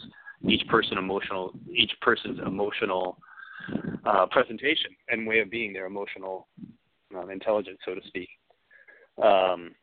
Each 0.49 0.67
person 0.69 0.97
emotional, 0.99 1.53
each 1.75 1.93
person's 2.01 2.39
emotional 2.47 3.19
uh, 4.07 4.27
presentation 4.31 4.91
and 5.09 5.27
way 5.27 5.41
of 5.41 5.51
being, 5.51 5.73
their 5.73 5.87
emotional 5.87 6.47
um, 7.17 7.31
intelligence, 7.31 7.79
so 7.85 7.95
to 7.95 8.01
speak. 8.07 8.29
Um, 9.23 9.75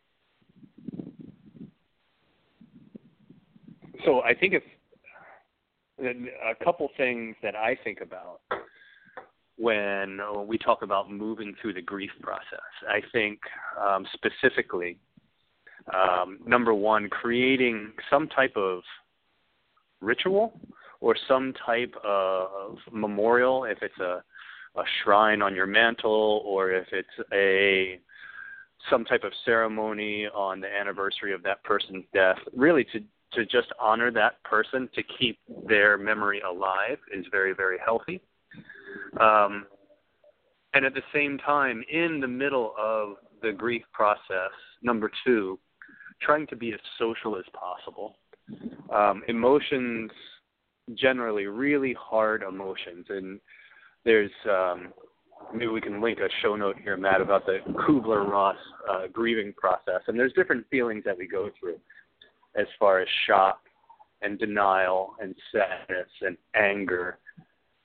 so 4.05 4.21
I 4.21 4.33
think 4.33 4.53
if 4.53 4.63
a 5.99 6.63
couple 6.63 6.89
things 6.97 7.35
that 7.43 7.55
I 7.55 7.77
think 7.83 7.99
about 8.01 8.41
when 9.57 10.19
we 10.47 10.57
talk 10.57 10.81
about 10.81 11.11
moving 11.11 11.53
through 11.61 11.73
the 11.73 11.81
grief 11.81 12.11
process, 12.21 12.59
I 12.89 13.01
think 13.11 13.39
um, 13.79 14.05
specifically, 14.13 14.97
um, 15.93 16.39
number 16.45 16.73
one, 16.73 17.09
creating 17.09 17.91
some 18.09 18.27
type 18.29 18.55
of 18.55 18.81
ritual 20.01 20.59
or 21.03 21.17
some 21.27 21.53
type 21.65 21.93
of 22.05 22.77
memorial, 22.93 23.65
if 23.65 23.77
it's 23.81 23.99
a, 23.99 24.23
a 24.79 24.83
shrine 25.03 25.41
on 25.41 25.53
your 25.53 25.67
mantle 25.67 26.41
or 26.45 26.71
if 26.71 26.87
it's 26.93 27.09
a 27.33 27.99
some 28.89 29.03
type 29.03 29.23
of 29.23 29.31
ceremony 29.45 30.27
on 30.33 30.61
the 30.61 30.67
anniversary 30.67 31.33
of 31.33 31.43
that 31.43 31.61
person's 31.65 32.05
death, 32.13 32.37
really 32.55 32.85
to 32.85 33.01
to 33.33 33.45
just 33.45 33.67
honor 33.81 34.11
that 34.11 34.41
person 34.43 34.87
to 34.95 35.03
keep 35.19 35.39
their 35.67 35.97
memory 35.97 36.41
alive 36.41 36.97
is 37.13 37.25
very 37.29 37.53
very 37.53 37.77
healthy. 37.83 38.21
Um, 39.19 39.65
and 40.73 40.85
at 40.85 40.93
the 40.93 41.03
same 41.13 41.37
time, 41.37 41.83
in 41.91 42.21
the 42.21 42.27
middle 42.27 42.73
of 42.79 43.17
the 43.41 43.51
grief 43.51 43.83
process, 43.91 44.53
number 44.81 45.11
two, 45.25 45.59
trying 46.21 46.47
to 46.47 46.55
be 46.55 46.71
as 46.73 46.79
social 46.97 47.35
as 47.35 47.43
possible. 47.53 48.15
Um, 48.93 49.23
emotions 49.27 50.11
generally 50.95 51.45
really 51.45 51.95
hard 51.99 52.43
emotions. 52.43 53.05
And 53.09 53.39
there's 54.05 54.31
um 54.49 54.93
maybe 55.51 55.67
we 55.67 55.81
can 55.81 56.01
link 56.01 56.19
a 56.19 56.29
show 56.41 56.55
note 56.55 56.77
here 56.81 56.97
matt 56.97 57.21
about 57.21 57.45
the 57.45 57.59
kubler-ross 57.73 58.55
uh, 58.89 59.07
grieving 59.11 59.53
process. 59.53 60.01
And 60.07 60.17
there's 60.17 60.33
different 60.33 60.65
feelings 60.69 61.03
that 61.05 61.17
we 61.17 61.27
go 61.27 61.49
through 61.59 61.79
as 62.55 62.67
far 62.79 62.99
as 62.99 63.07
shock 63.27 63.59
and 64.21 64.39
denial 64.39 65.15
and 65.21 65.35
sadness 65.51 66.09
and 66.21 66.37
anger 66.55 67.17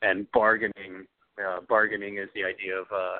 and 0.02 0.30
bargaining. 0.32 1.06
Uh, 1.38 1.60
bargaining 1.68 2.18
is 2.18 2.28
the 2.34 2.44
idea 2.44 2.76
of 2.76 2.86
uh 2.92 3.16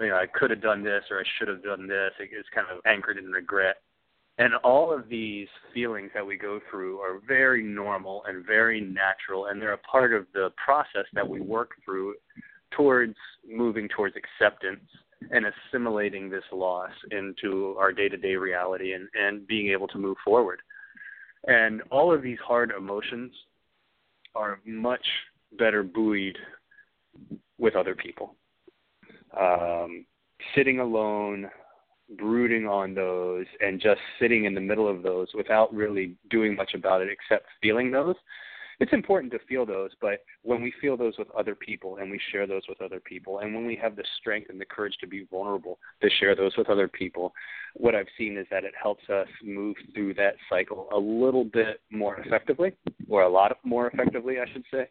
you 0.00 0.08
know 0.08 0.16
i 0.16 0.26
could 0.26 0.50
have 0.50 0.62
done 0.62 0.82
this 0.82 1.02
or 1.10 1.18
i 1.18 1.24
should 1.38 1.48
have 1.48 1.62
done 1.62 1.86
this. 1.86 2.10
It 2.18 2.30
is 2.36 2.44
kind 2.54 2.66
of 2.70 2.80
anchored 2.86 3.18
in 3.18 3.26
regret 3.26 3.76
And 4.38 4.54
all 4.64 4.92
of 4.92 5.08
these 5.08 5.46
feelings 5.72 6.10
that 6.14 6.26
we 6.26 6.36
go 6.36 6.60
through 6.70 6.98
are 6.98 7.20
very 7.26 7.62
normal 7.62 8.24
and 8.26 8.44
very 8.44 8.80
natural, 8.80 9.46
and 9.46 9.62
they're 9.62 9.74
a 9.74 9.78
part 9.78 10.12
of 10.12 10.26
the 10.34 10.50
process 10.62 11.06
that 11.12 11.28
we 11.28 11.40
work 11.40 11.70
through 11.84 12.14
towards 12.72 13.14
moving 13.48 13.88
towards 13.88 14.16
acceptance 14.16 14.84
and 15.30 15.46
assimilating 15.46 16.28
this 16.28 16.42
loss 16.52 16.90
into 17.12 17.76
our 17.78 17.92
day 17.92 18.08
to 18.08 18.16
day 18.16 18.34
reality 18.34 18.94
and, 18.94 19.08
and 19.14 19.46
being 19.46 19.68
able 19.68 19.86
to 19.88 19.98
move 19.98 20.16
forward. 20.24 20.60
And 21.46 21.82
all 21.90 22.12
of 22.12 22.22
these 22.22 22.38
hard 22.44 22.72
emotions 22.76 23.32
are 24.34 24.60
much 24.66 25.04
better 25.58 25.82
buoyed 25.82 26.36
with 27.58 27.76
other 27.76 27.94
people. 27.94 28.34
Um, 29.38 30.06
sitting 30.54 30.80
alone, 30.80 31.48
brooding 32.16 32.66
on 32.66 32.94
those, 32.94 33.46
and 33.60 33.80
just 33.80 34.00
sitting 34.20 34.44
in 34.44 34.54
the 34.54 34.60
middle 34.60 34.88
of 34.88 35.02
those 35.02 35.28
without 35.34 35.72
really 35.74 36.16
doing 36.30 36.54
much 36.56 36.74
about 36.74 37.02
it 37.02 37.08
except 37.10 37.46
feeling 37.62 37.90
those 37.90 38.16
it's 38.80 38.92
important 38.92 39.32
to 39.32 39.38
feel 39.48 39.64
those, 39.64 39.90
but 40.00 40.24
when 40.42 40.62
we 40.62 40.72
feel 40.80 40.96
those 40.96 41.14
with 41.18 41.30
other 41.30 41.54
people 41.54 41.98
and 41.98 42.10
we 42.10 42.20
share 42.32 42.46
those 42.46 42.62
with 42.68 42.80
other 42.82 43.00
people, 43.00 43.38
and 43.40 43.54
when 43.54 43.66
we 43.66 43.76
have 43.76 43.96
the 43.96 44.04
strength 44.18 44.50
and 44.50 44.60
the 44.60 44.64
courage 44.64 44.96
to 45.00 45.06
be 45.06 45.26
vulnerable 45.30 45.78
to 46.02 46.10
share 46.18 46.34
those 46.34 46.56
with 46.56 46.68
other 46.68 46.88
people, 46.88 47.32
what 47.74 47.94
I've 47.94 48.08
seen 48.18 48.36
is 48.36 48.46
that 48.50 48.64
it 48.64 48.74
helps 48.80 49.08
us 49.08 49.28
move 49.42 49.76
through 49.94 50.14
that 50.14 50.34
cycle 50.50 50.88
a 50.92 50.98
little 50.98 51.44
bit 51.44 51.80
more 51.90 52.18
effectively, 52.18 52.72
or 53.08 53.22
a 53.22 53.28
lot 53.28 53.56
more 53.64 53.88
effectively, 53.88 54.38
I 54.40 54.52
should 54.52 54.64
say. 54.70 54.88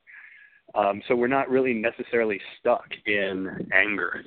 Um, 0.76 1.02
so 1.08 1.16
we're 1.16 1.28
not 1.28 1.50
really 1.50 1.74
necessarily 1.74 2.40
stuck 2.60 2.88
in 3.06 3.70
anger. 3.74 4.24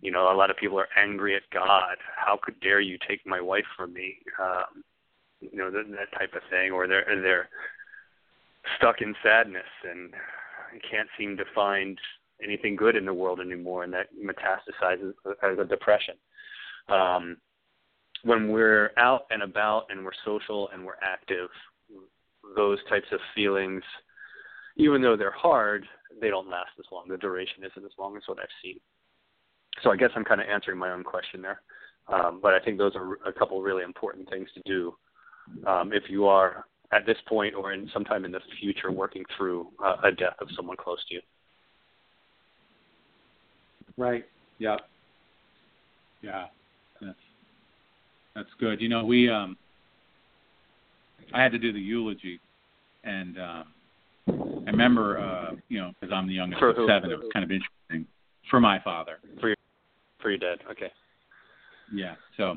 You 0.00 0.10
know, 0.10 0.32
a 0.32 0.36
lot 0.36 0.50
of 0.50 0.56
people 0.56 0.78
are 0.78 0.88
angry 0.96 1.36
at 1.36 1.42
God. 1.52 1.96
How 2.16 2.38
could 2.42 2.58
dare 2.60 2.80
you 2.80 2.98
take 3.06 3.26
my 3.26 3.40
wife 3.40 3.66
from 3.76 3.92
me? 3.92 4.16
Um, 4.40 4.82
you 5.40 5.56
know, 5.56 5.70
that, 5.70 5.84
that 5.90 6.18
type 6.18 6.34
of 6.34 6.42
thing, 6.50 6.70
or 6.70 6.86
they're 6.86 7.04
they're 7.22 7.48
stuck 8.76 9.00
in 9.00 9.14
sadness 9.22 9.62
and 9.88 10.12
can't 10.90 11.08
seem 11.18 11.36
to 11.36 11.44
find 11.54 11.98
anything 12.42 12.76
good 12.76 12.96
in 12.96 13.04
the 13.04 13.14
world 13.14 13.40
anymore, 13.40 13.84
and 13.84 13.92
that 13.92 14.08
metastasizes 14.14 15.12
as 15.42 15.58
a 15.58 15.64
depression. 15.64 16.14
Um, 16.88 17.36
when 18.22 18.50
we're 18.50 18.92
out 18.96 19.26
and 19.30 19.42
about 19.42 19.86
and 19.90 20.04
we're 20.04 20.10
social 20.24 20.68
and 20.70 20.84
we're 20.84 21.00
active, 21.02 21.48
those 22.56 22.78
types 22.88 23.06
of 23.12 23.20
feelings, 23.34 23.82
even 24.76 25.02
though 25.02 25.16
they're 25.16 25.30
hard, 25.30 25.84
they 26.20 26.28
don't 26.28 26.48
last 26.48 26.70
as 26.78 26.86
long. 26.90 27.04
The 27.08 27.16
duration 27.16 27.64
isn't 27.64 27.84
as 27.84 27.92
long 27.98 28.16
as 28.16 28.22
what 28.26 28.38
I've 28.38 28.46
seen. 28.62 28.80
So 29.82 29.90
I 29.90 29.96
guess 29.96 30.10
I'm 30.14 30.24
kind 30.24 30.40
of 30.40 30.46
answering 30.48 30.78
my 30.78 30.90
own 30.90 31.04
question 31.04 31.42
there. 31.42 31.60
Um, 32.08 32.40
but 32.42 32.54
I 32.54 32.60
think 32.60 32.76
those 32.76 32.96
are 32.96 33.18
a 33.26 33.32
couple 33.32 33.60
really 33.62 33.84
important 33.84 34.28
things 34.28 34.48
to 34.54 34.62
do 34.64 34.94
um, 35.66 35.92
if 35.92 36.04
you 36.08 36.26
are 36.26 36.66
at 36.92 37.06
this 37.06 37.16
point 37.28 37.54
or 37.54 37.72
in 37.72 37.88
sometime 37.92 38.24
in 38.24 38.32
the 38.32 38.40
future 38.60 38.90
working 38.90 39.24
through 39.36 39.68
uh, 39.84 39.96
a 40.04 40.10
death 40.10 40.34
of 40.40 40.48
someone 40.56 40.76
close 40.76 40.98
to 41.08 41.14
you. 41.14 41.20
Right. 43.96 44.24
Yeah. 44.58 44.76
Yeah. 46.22 46.46
That's 47.00 47.18
that's 48.34 48.48
good. 48.58 48.80
You 48.80 48.88
know, 48.88 49.04
we 49.04 49.28
um 49.28 49.56
I 51.32 51.42
had 51.42 51.52
to 51.52 51.58
do 51.58 51.72
the 51.72 51.80
eulogy 51.80 52.40
and 53.04 53.38
um 53.38 53.64
I 54.28 54.70
remember 54.70 55.18
uh 55.18 55.54
you 55.68 55.80
know, 55.80 55.92
because 56.00 56.12
I'm 56.12 56.26
the 56.26 56.34
youngest 56.34 56.58
for 56.58 56.70
of 56.70 56.76
who? 56.76 56.86
seven, 56.88 57.10
it 57.10 57.18
was 57.18 57.30
kind 57.32 57.44
of 57.44 57.50
interesting 57.50 58.06
for 58.50 58.60
my 58.60 58.80
father. 58.80 59.18
For 59.40 59.54
for 60.20 60.30
your 60.30 60.38
dad. 60.38 60.58
Okay. 60.70 60.92
Yeah. 61.92 62.14
So 62.36 62.56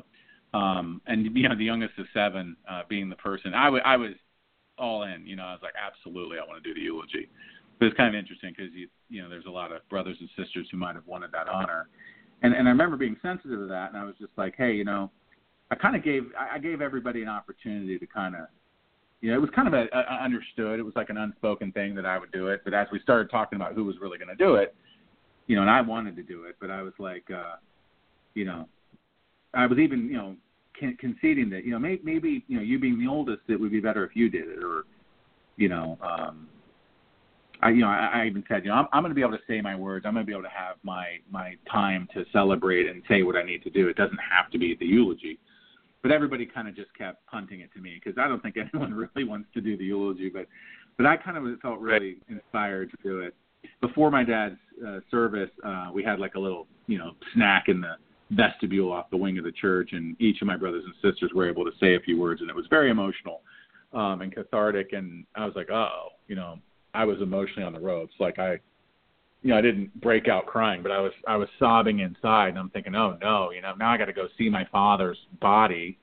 um 0.52 1.00
and 1.06 1.36
you 1.36 1.48
know 1.48 1.56
the 1.56 1.64
youngest 1.64 1.98
of 1.98 2.06
seven 2.14 2.56
uh 2.70 2.82
being 2.88 3.08
the 3.08 3.16
person 3.16 3.54
I, 3.54 3.68
was 3.96 4.14
all 4.78 5.04
in. 5.04 5.26
You 5.26 5.36
know, 5.36 5.44
I 5.44 5.52
was 5.52 5.60
like, 5.62 5.74
absolutely, 5.78 6.38
I 6.38 6.46
want 6.46 6.62
to 6.62 6.68
do 6.68 6.74
the 6.74 6.84
eulogy. 6.84 7.28
But 7.78 7.86
it's 7.86 7.96
kind 7.96 8.14
of 8.14 8.18
interesting 8.18 8.54
because 8.56 8.72
you 8.72 8.88
you 9.08 9.22
know 9.22 9.28
there's 9.28 9.46
a 9.46 9.50
lot 9.50 9.72
of 9.72 9.86
brothers 9.88 10.16
and 10.20 10.28
sisters 10.36 10.68
who 10.70 10.76
might 10.76 10.94
have 10.94 11.06
wanted 11.06 11.32
that 11.32 11.48
honor, 11.48 11.88
and 12.42 12.54
and 12.54 12.68
I 12.68 12.70
remember 12.70 12.96
being 12.96 13.16
sensitive 13.22 13.58
to 13.58 13.66
that, 13.66 13.90
and 13.90 13.98
I 13.98 14.04
was 14.04 14.14
just 14.20 14.32
like, 14.36 14.54
hey, 14.56 14.72
you 14.72 14.84
know, 14.84 15.10
I 15.70 15.74
kind 15.74 15.96
of 15.96 16.04
gave 16.04 16.24
I 16.38 16.58
gave 16.58 16.80
everybody 16.80 17.22
an 17.22 17.28
opportunity 17.28 17.98
to 17.98 18.06
kind 18.06 18.34
of. 18.34 18.46
You 19.20 19.30
know, 19.30 19.38
it 19.38 19.40
was 19.40 19.50
kind 19.54 19.66
of 19.66 19.72
a, 19.72 19.86
a 19.90 20.22
understood. 20.22 20.78
It 20.78 20.82
was 20.82 20.92
like 20.96 21.08
an 21.08 21.16
unspoken 21.16 21.72
thing 21.72 21.94
that 21.94 22.04
I 22.04 22.18
would 22.18 22.30
do 22.30 22.48
it. 22.48 22.60
But 22.62 22.74
as 22.74 22.88
we 22.92 23.00
started 23.00 23.30
talking 23.30 23.56
about 23.56 23.72
who 23.72 23.84
was 23.84 23.96
really 23.98 24.18
going 24.18 24.28
to 24.28 24.34
do 24.34 24.56
it, 24.56 24.76
you 25.46 25.56
know, 25.56 25.62
and 25.62 25.70
I 25.70 25.80
wanted 25.80 26.16
to 26.16 26.22
do 26.22 26.44
it, 26.44 26.56
but 26.60 26.70
I 26.70 26.82
was 26.82 26.94
like, 26.98 27.30
uh, 27.30 27.56
you 28.34 28.44
know, 28.44 28.68
I 29.52 29.66
was 29.66 29.78
even, 29.78 30.06
you 30.08 30.16
know, 30.16 30.36
conceding 30.98 31.50
that 31.50 31.64
you 31.64 31.70
know 31.70 31.78
may, 31.78 31.98
maybe 32.02 32.44
you 32.48 32.56
know 32.56 32.62
you 32.62 32.78
being 32.78 32.98
the 32.98 33.06
oldest 33.06 33.42
it 33.48 33.58
would 33.58 33.70
be 33.70 33.80
better 33.80 34.04
if 34.04 34.16
you 34.16 34.28
did 34.28 34.48
it 34.48 34.62
or 34.62 34.84
you 35.56 35.68
know 35.68 35.98
um 36.02 36.48
I 37.62 37.70
you 37.70 37.80
know 37.80 37.88
I, 37.88 38.10
I 38.12 38.26
even 38.26 38.44
said 38.48 38.64
you 38.64 38.70
know 38.70 38.76
I'm, 38.76 38.86
I'm 38.92 39.02
going 39.02 39.10
to 39.10 39.14
be 39.14 39.20
able 39.20 39.36
to 39.36 39.42
say 39.46 39.60
my 39.60 39.76
words 39.76 40.04
I'm 40.06 40.14
going 40.14 40.26
to 40.26 40.26
be 40.26 40.32
able 40.32 40.42
to 40.42 40.48
have 40.48 40.76
my 40.82 41.18
my 41.30 41.56
time 41.70 42.08
to 42.14 42.24
celebrate 42.32 42.88
and 42.88 43.02
say 43.08 43.22
what 43.22 43.36
I 43.36 43.44
need 43.44 43.62
to 43.62 43.70
do 43.70 43.88
it 43.88 43.96
doesn't 43.96 44.18
have 44.18 44.50
to 44.50 44.58
be 44.58 44.76
the 44.78 44.86
eulogy. 44.86 45.38
But 46.02 46.12
everybody 46.12 46.44
kind 46.44 46.68
of 46.68 46.76
just 46.76 46.92
kept 46.98 47.24
punting 47.26 47.60
it 47.60 47.72
to 47.74 47.80
me 47.80 47.98
because 48.02 48.18
I 48.18 48.28
don't 48.28 48.42
think 48.42 48.56
anyone 48.74 48.92
really 48.92 49.26
wants 49.26 49.48
to 49.54 49.60
do 49.60 49.76
the 49.76 49.84
eulogy 49.84 50.28
but 50.28 50.46
but 50.96 51.06
I 51.06 51.16
kind 51.16 51.36
of 51.36 51.60
felt 51.60 51.78
really 51.78 52.16
inspired 52.28 52.90
to 52.90 52.96
do 53.02 53.20
it 53.20 53.34
before 53.80 54.10
my 54.10 54.24
dad's 54.24 54.56
uh, 54.86 54.98
service 55.10 55.50
uh 55.64 55.88
we 55.92 56.02
had 56.02 56.18
like 56.18 56.34
a 56.34 56.38
little 56.38 56.66
you 56.86 56.98
know 56.98 57.12
snack 57.32 57.64
in 57.68 57.80
the 57.80 57.94
vestibule 58.30 58.92
off 58.92 59.10
the 59.10 59.16
wing 59.16 59.38
of 59.38 59.44
the 59.44 59.52
church, 59.52 59.90
and 59.92 60.20
each 60.20 60.40
of 60.40 60.46
my 60.46 60.56
brothers 60.56 60.84
and 60.84 60.94
sisters 60.94 61.30
were 61.34 61.48
able 61.48 61.64
to 61.64 61.70
say 61.80 61.94
a 61.94 62.00
few 62.00 62.18
words, 62.20 62.40
and 62.40 62.50
it 62.50 62.56
was 62.56 62.66
very 62.70 62.90
emotional 62.90 63.42
um, 63.92 64.22
and 64.22 64.34
cathartic. 64.34 64.92
And 64.92 65.24
I 65.34 65.44
was 65.44 65.54
like, 65.54 65.70
oh, 65.70 66.08
you 66.28 66.36
know, 66.36 66.58
I 66.94 67.04
was 67.04 67.20
emotionally 67.20 67.64
on 67.64 67.72
the 67.72 67.80
ropes. 67.80 68.14
Like 68.18 68.38
I, 68.38 68.58
you 69.42 69.50
know, 69.50 69.58
I 69.58 69.60
didn't 69.60 70.00
break 70.00 70.28
out 70.28 70.46
crying, 70.46 70.82
but 70.82 70.92
I 70.92 71.00
was 71.00 71.12
I 71.26 71.36
was 71.36 71.48
sobbing 71.58 72.00
inside, 72.00 72.48
and 72.48 72.58
I'm 72.58 72.70
thinking, 72.70 72.94
oh 72.94 73.18
no, 73.20 73.50
you 73.50 73.60
know, 73.60 73.74
now 73.78 73.90
I 73.90 73.98
got 73.98 74.06
to 74.06 74.12
go 74.12 74.28
see 74.38 74.48
my 74.48 74.66
father's 74.72 75.18
body, 75.40 75.98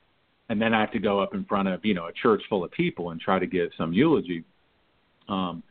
and 0.50 0.62
then 0.62 0.74
I 0.74 0.82
have 0.82 0.92
to 0.92 1.00
go 1.00 1.20
up 1.20 1.34
in 1.34 1.46
front 1.46 1.68
of 1.68 1.84
you 1.84 1.94
know 1.94 2.08
a 2.08 2.14
church 2.14 2.44
full 2.50 2.64
of 2.64 2.72
people 2.72 3.12
and 3.12 3.20
try 3.20 3.40
to 3.40 3.48
give 3.48 3.72
some 3.78 3.94
eulogy. 3.94 4.44
Um, 5.28 5.64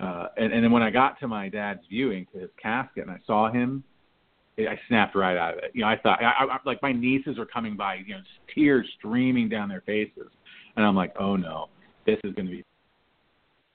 uh, 0.00 0.26
and, 0.36 0.52
and 0.52 0.64
then 0.64 0.70
when 0.70 0.82
I 0.82 0.90
got 0.90 1.18
to 1.20 1.28
my 1.28 1.48
dad's 1.48 1.80
viewing 1.88 2.26
to 2.32 2.40
his 2.40 2.50
casket, 2.60 3.04
and 3.06 3.10
I 3.10 3.20
saw 3.26 3.50
him 3.50 3.84
I 4.58 4.78
snapped 4.86 5.16
right 5.16 5.36
out 5.36 5.54
of 5.54 5.64
it. 5.64 5.72
You 5.74 5.80
know, 5.80 5.88
I 5.88 5.96
thought 5.96 6.22
I, 6.22 6.44
I 6.44 6.58
like 6.64 6.80
my 6.80 6.92
nieces 6.92 7.38
are 7.38 7.46
coming 7.46 7.76
by, 7.76 7.96
you 8.06 8.14
know, 8.14 8.20
tears 8.54 8.86
streaming 8.98 9.48
down 9.48 9.68
their 9.68 9.80
faces, 9.80 10.30
and 10.76 10.86
I'm 10.86 10.94
like, 10.94 11.12
oh 11.18 11.36
no, 11.36 11.68
this 12.06 12.18
is 12.24 12.34
going 12.34 12.46
to 12.46 12.52
be. 12.52 12.64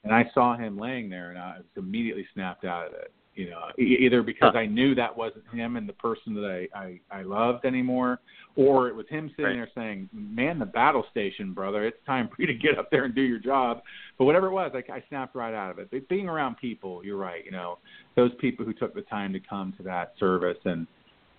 And 0.05 0.13
I 0.13 0.29
saw 0.33 0.55
him 0.55 0.77
laying 0.77 1.09
there, 1.09 1.31
and 1.31 1.37
I 1.37 1.57
was 1.57 1.65
immediately 1.75 2.25
snapped 2.33 2.63
out 2.63 2.87
of 2.87 2.93
it 2.93 3.11
you 3.39 3.49
know, 3.49 3.67
either 3.77 4.21
because 4.21 4.53
I 4.53 4.65
knew 4.65 4.93
that 4.95 5.15
wasn't 5.15 5.47
him 5.53 5.77
and 5.77 5.87
the 5.87 5.93
person 5.93 6.33
that 6.33 6.67
I 6.73 6.77
I, 6.77 6.99
I 7.09 7.21
loved 7.21 7.63
anymore, 7.63 8.19
or 8.57 8.89
it 8.89 8.95
was 8.95 9.05
him 9.07 9.29
sitting 9.37 9.45
right. 9.45 9.53
there 9.55 9.69
saying, 9.73 10.09
"Man, 10.11 10.59
the 10.59 10.65
battle 10.65 11.05
station, 11.09 11.53
brother, 11.53 11.85
it's 11.85 11.97
time 12.05 12.27
for 12.27 12.41
you 12.41 12.47
to 12.47 12.53
get 12.53 12.77
up 12.77 12.91
there 12.91 13.05
and 13.05 13.15
do 13.15 13.21
your 13.21 13.39
job." 13.39 13.81
But 14.17 14.25
whatever 14.25 14.47
it 14.47 14.51
was, 14.51 14.73
I, 14.73 14.79
I 14.91 15.01
snapped 15.07 15.37
right 15.37 15.53
out 15.53 15.71
of 15.71 15.79
it. 15.79 15.87
But 15.89 16.09
being 16.09 16.27
around 16.27 16.57
people, 16.57 17.01
you're 17.05 17.15
right. 17.15 17.45
You 17.45 17.51
know, 17.51 17.77
those 18.17 18.31
people 18.41 18.65
who 18.65 18.73
took 18.73 18.93
the 18.93 19.03
time 19.03 19.31
to 19.31 19.39
come 19.39 19.73
to 19.77 19.83
that 19.83 20.15
service, 20.19 20.57
and 20.65 20.85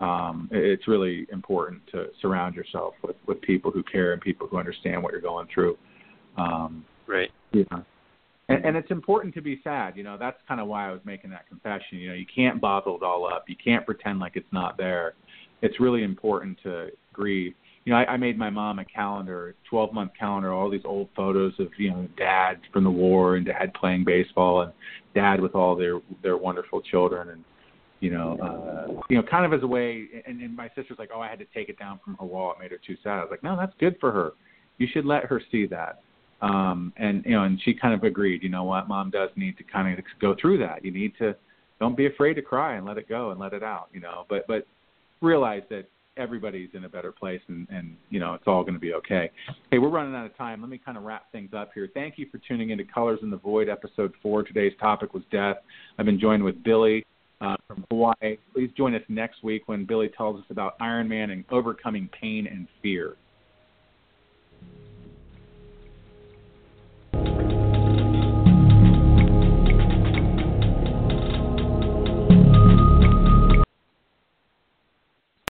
um, 0.00 0.48
it's 0.50 0.88
really 0.88 1.26
important 1.30 1.82
to 1.92 2.06
surround 2.22 2.54
yourself 2.54 2.94
with 3.02 3.16
with 3.26 3.42
people 3.42 3.70
who 3.70 3.82
care 3.82 4.14
and 4.14 4.22
people 4.22 4.46
who 4.46 4.56
understand 4.56 5.02
what 5.02 5.12
you're 5.12 5.20
going 5.20 5.48
through. 5.52 5.76
Um, 6.38 6.82
right. 7.06 7.30
Yeah 7.52 7.82
and, 8.50 8.64
and 8.64 8.76
it's 8.76 8.90
important 8.90 9.34
to 9.34 9.40
be 9.40 9.60
sad. 9.62 9.96
You 9.96 10.02
know, 10.02 10.16
that's 10.18 10.38
kind 10.48 10.60
of 10.60 10.66
why 10.66 10.88
I 10.88 10.92
was 10.92 11.00
making 11.04 11.30
that 11.30 11.48
confession. 11.48 11.98
You 11.98 12.08
know, 12.10 12.14
you 12.14 12.26
can't 12.32 12.60
bottle 12.60 12.96
it 12.96 13.02
all 13.02 13.26
up. 13.26 13.44
You 13.48 13.56
can't 13.62 13.86
pretend 13.86 14.18
like 14.18 14.32
it's 14.36 14.52
not 14.52 14.76
there. 14.76 15.14
It's 15.62 15.78
really 15.80 16.02
important 16.02 16.58
to 16.64 16.88
grieve. 17.12 17.54
You 17.84 17.92
know, 17.92 17.98
I, 17.98 18.12
I 18.12 18.16
made 18.16 18.38
my 18.38 18.50
mom 18.50 18.78
a 18.78 18.84
calendar, 18.84 19.54
12 19.68 19.92
month 19.92 20.12
calendar, 20.18 20.52
all 20.52 20.70
these 20.70 20.84
old 20.84 21.08
photos 21.16 21.54
of 21.58 21.68
you 21.78 21.90
know 21.90 22.08
dad 22.16 22.60
from 22.72 22.84
the 22.84 22.90
war 22.90 23.36
and 23.36 23.46
dad 23.46 23.72
playing 23.74 24.04
baseball 24.04 24.62
and 24.62 24.72
dad 25.14 25.40
with 25.40 25.54
all 25.54 25.76
their 25.76 26.00
their 26.22 26.36
wonderful 26.36 26.82
children 26.82 27.30
and 27.30 27.44
you 28.00 28.10
know, 28.10 28.38
uh, 28.42 29.00
you 29.10 29.16
know, 29.16 29.22
kind 29.22 29.44
of 29.44 29.52
as 29.52 29.62
a 29.62 29.66
way. 29.66 30.06
And, 30.26 30.40
and 30.40 30.56
my 30.56 30.68
sister's 30.74 30.98
like, 30.98 31.10
"Oh, 31.14 31.20
I 31.20 31.28
had 31.28 31.38
to 31.38 31.44
take 31.54 31.68
it 31.68 31.78
down 31.78 32.00
from 32.02 32.16
her 32.18 32.24
wall. 32.24 32.52
It 32.52 32.60
made 32.60 32.70
her 32.70 32.80
too 32.84 32.96
sad." 33.02 33.18
I 33.18 33.20
was 33.20 33.28
like, 33.30 33.42
"No, 33.42 33.56
that's 33.56 33.74
good 33.78 33.96
for 34.00 34.10
her. 34.10 34.32
You 34.78 34.88
should 34.90 35.04
let 35.04 35.24
her 35.24 35.40
see 35.52 35.66
that." 35.66 36.00
Um 36.42 36.92
and 36.96 37.24
you 37.24 37.32
know 37.32 37.44
and 37.44 37.60
she 37.62 37.74
kind 37.74 37.94
of 37.94 38.02
agreed 38.04 38.42
you 38.42 38.48
know 38.48 38.64
what? 38.64 38.88
Mom 38.88 39.10
does 39.10 39.30
need 39.36 39.56
to 39.58 39.64
kind 39.64 39.98
of 39.98 40.04
go 40.20 40.34
through 40.40 40.58
that. 40.58 40.84
You 40.84 40.90
need 40.90 41.12
to 41.18 41.34
don't 41.78 41.96
be 41.96 42.06
afraid 42.06 42.34
to 42.34 42.42
cry 42.42 42.76
and 42.76 42.86
let 42.86 42.98
it 42.98 43.08
go 43.08 43.30
and 43.30 43.40
let 43.40 43.52
it 43.52 43.62
out 43.62 43.88
you 43.92 44.00
know? 44.00 44.24
But 44.28 44.46
but 44.46 44.66
realize 45.20 45.62
that 45.70 45.84
everybody's 46.16 46.70
in 46.74 46.84
a 46.84 46.88
better 46.88 47.12
place 47.12 47.40
and 47.48 47.66
and 47.70 47.96
you 48.10 48.20
know 48.20 48.34
it's 48.34 48.44
all 48.46 48.62
going 48.62 48.74
to 48.74 48.80
be 48.80 48.94
okay. 48.94 49.30
Hey 49.70 49.78
we're 49.78 49.88
running 49.88 50.14
out 50.14 50.26
of 50.26 50.36
time. 50.36 50.60
Let 50.60 50.70
me 50.70 50.78
kind 50.78 50.98
of 50.98 51.04
wrap 51.04 51.30
things 51.32 51.50
up 51.56 51.70
here. 51.74 51.88
Thank 51.92 52.18
you 52.18 52.26
for 52.30 52.38
tuning 52.38 52.70
into 52.70 52.84
colors 52.84 53.20
in 53.22 53.30
the 53.30 53.38
void 53.38 53.68
episode 53.68 54.12
four. 54.22 54.42
Today's 54.42 54.72
topic 54.80 55.14
was 55.14 55.22
death. 55.30 55.56
I've 55.98 56.06
been 56.06 56.20
joined 56.20 56.42
with 56.42 56.62
billy 56.62 57.04
uh, 57.40 57.56
from 57.66 57.84
hawaii. 57.90 58.36
Please 58.52 58.70
join 58.76 58.94
us 58.94 59.02
next 59.08 59.42
week 59.42 59.62
when 59.66 59.84
billy 59.84 60.08
tells 60.08 60.38
us 60.40 60.46
about 60.50 60.74
iron 60.80 61.08
man 61.08 61.30
and 61.30 61.44
overcoming 61.50 62.08
pain 62.18 62.46
and 62.46 62.66
fear 62.82 63.16